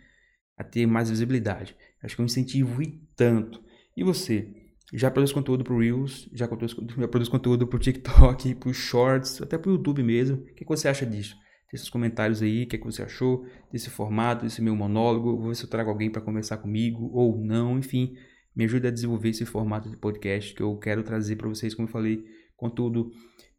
a 0.56 0.64
ter 0.64 0.86
mais 0.86 1.10
visibilidade. 1.10 1.76
Acho 2.02 2.16
que 2.16 2.22
é 2.22 2.24
um 2.24 2.26
incentivo 2.28 2.82
e 2.82 3.02
tanto. 3.18 3.62
E 3.98 4.02
você? 4.02 4.61
Já 4.94 5.10
produz 5.10 5.32
conteúdo 5.32 5.64
pro 5.64 5.80
Reels, 5.80 6.28
já 6.34 6.48
produz, 6.48 6.76
já 6.98 7.08
produz 7.08 7.30
conteúdo 7.30 7.66
pro 7.66 7.80
TikTok, 7.80 8.56
pro 8.56 8.74
Shorts, 8.74 9.42
até 9.42 9.58
pro 9.58 9.72
YouTube 9.72 10.04
mesmo. 10.04 10.38
O 10.38 10.54
que 10.54 10.66
você 10.66 10.88
acha 10.88 11.06
disso? 11.06 11.36
Deixe 11.72 11.86
seus 11.86 11.90
comentários 11.90 12.42
aí, 12.42 12.64
o 12.64 12.68
que, 12.68 12.78
que 12.78 12.86
você 12.86 13.02
achou 13.02 13.46
desse 13.72 13.90
formato, 13.90 14.44
desse 14.44 14.62
meu 14.62 14.76
monólogo. 14.76 15.38
Vou 15.38 15.48
ver 15.48 15.56
se 15.56 15.64
eu 15.64 15.70
trago 15.70 15.90
alguém 15.90 16.12
para 16.12 16.22
conversar 16.22 16.58
comigo 16.58 17.10
ou 17.14 17.38
não, 17.38 17.80
enfim. 17.80 18.14
Me 18.54 18.66
ajude 18.66 18.88
a 18.88 18.92
desenvolver 18.92 19.30
esse 19.30 19.46
formato 19.46 19.90
de 19.90 19.96
podcast 19.96 20.54
que 20.54 20.62
eu 20.62 20.76
quero 20.76 21.02
trazer 21.04 21.38
para 21.38 21.48
vocês, 21.48 21.74
como 21.74 21.88
eu 21.88 21.92
falei, 21.92 22.26
contudo, 22.58 23.10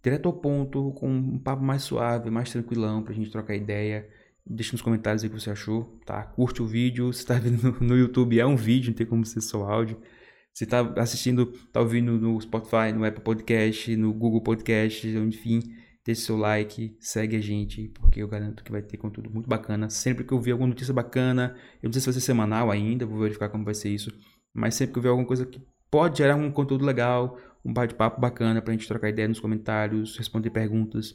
direto 0.03 0.27
ao 0.27 0.35
ponto, 0.35 0.93
com 0.93 1.09
um 1.09 1.39
papo 1.39 1.63
mais 1.63 1.83
suave, 1.83 2.31
mais 2.31 2.53
tranquilão, 2.53 3.03
para 3.03 3.15
a 3.15 3.17
gente 3.17 3.31
trocar 3.31 3.57
ideia. 3.57 4.07
Deixe 4.45 4.73
nos 4.73 4.83
comentários 4.83 5.23
aí 5.23 5.31
o 5.31 5.33
que 5.33 5.41
você 5.41 5.51
achou, 5.51 5.99
tá? 6.05 6.23
Curte 6.23 6.61
o 6.61 6.67
vídeo, 6.67 7.11
se 7.15 7.25
tá 7.25 7.35
vendo 7.41 7.81
no 7.81 7.97
YouTube, 7.97 8.39
é 8.39 8.45
um 8.45 8.57
vídeo, 8.57 8.91
não 8.91 8.97
tem 8.97 9.07
como 9.07 9.25
ser 9.25 9.41
só 9.41 9.65
áudio. 9.65 9.97
Se 10.53 10.67
tá 10.67 10.81
assistindo, 10.97 11.47
tá 11.73 11.81
ouvindo 11.81 12.19
no 12.19 12.41
Spotify, 12.41 12.93
no 12.95 13.05
Apple 13.05 13.23
Podcast, 13.23 13.97
no 13.97 14.13
Google 14.13 14.43
Podcast, 14.43 15.07
enfim, 15.09 15.61
deixe 16.05 16.23
seu 16.23 16.37
like, 16.37 16.97
segue 17.01 17.37
a 17.37 17.41
gente, 17.41 17.89
porque 17.89 18.23
eu 18.23 18.29
garanto 18.29 18.63
que 18.63 18.71
vai 18.71 18.83
ter 18.83 18.97
conteúdo 18.97 19.31
muito 19.31 19.49
bacana. 19.49 19.89
Sempre 19.89 20.25
que 20.25 20.33
eu 20.33 20.41
ver 20.41 20.53
alguma 20.53 20.69
notícia 20.69 20.93
bacana, 20.93 21.57
eu 21.83 21.89
não 21.89 21.93
sei 21.93 22.01
se 22.01 22.07
vai 22.07 22.15
ser 22.15 22.21
semanal 22.21 22.71
ainda, 22.71 23.07
vou 23.07 23.21
verificar 23.21 23.49
como 23.49 23.65
vai 23.65 23.75
ser 23.75 23.89
isso, 23.89 24.13
mas 24.53 24.75
sempre 24.75 24.93
que 24.93 24.99
eu 24.99 25.03
ver 25.03 25.09
alguma 25.09 25.27
coisa 25.27 25.47
que 25.47 25.61
pode 25.91 26.19
gerar 26.19 26.37
um 26.37 26.51
conteúdo 26.51 26.85
legal, 26.85 27.39
um 27.65 27.73
bate-papo 27.73 28.21
bacana 28.21 28.61
pra 28.61 28.73
gente 28.73 28.87
trocar 28.87 29.09
ideia 29.09 29.29
nos 29.29 29.41
comentários, 29.41 30.17
responder 30.19 30.51
perguntas, 30.51 31.15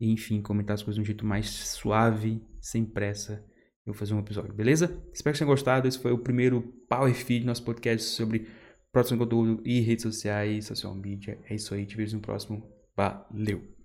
e, 0.00 0.12
enfim, 0.12 0.40
comentar 0.40 0.74
as 0.74 0.82
coisas 0.82 0.94
de 0.94 1.00
um 1.00 1.04
jeito 1.04 1.26
mais 1.26 1.50
suave, 1.50 2.40
sem 2.60 2.84
pressa. 2.84 3.44
Eu 3.84 3.92
vou 3.92 3.94
fazer 3.94 4.14
um 4.14 4.20
episódio, 4.20 4.54
beleza? 4.54 5.02
Espero 5.12 5.32
que 5.32 5.38
tenham 5.38 5.50
gostado. 5.50 5.88
Esse 5.88 5.98
foi 5.98 6.12
o 6.12 6.18
primeiro 6.18 6.62
Power 6.88 7.12
Feed, 7.12 7.44
nosso 7.44 7.64
podcast 7.64 8.08
sobre 8.10 8.46
de 8.92 9.18
conteúdo 9.18 9.62
e 9.64 9.80
redes 9.80 10.02
sociais, 10.02 10.66
social 10.66 10.94
media. 10.94 11.38
É 11.48 11.54
isso 11.54 11.74
aí, 11.74 11.86
te 11.86 11.96
vejo 11.96 12.16
no 12.16 12.22
próximo. 12.22 12.66
Valeu! 12.96 13.77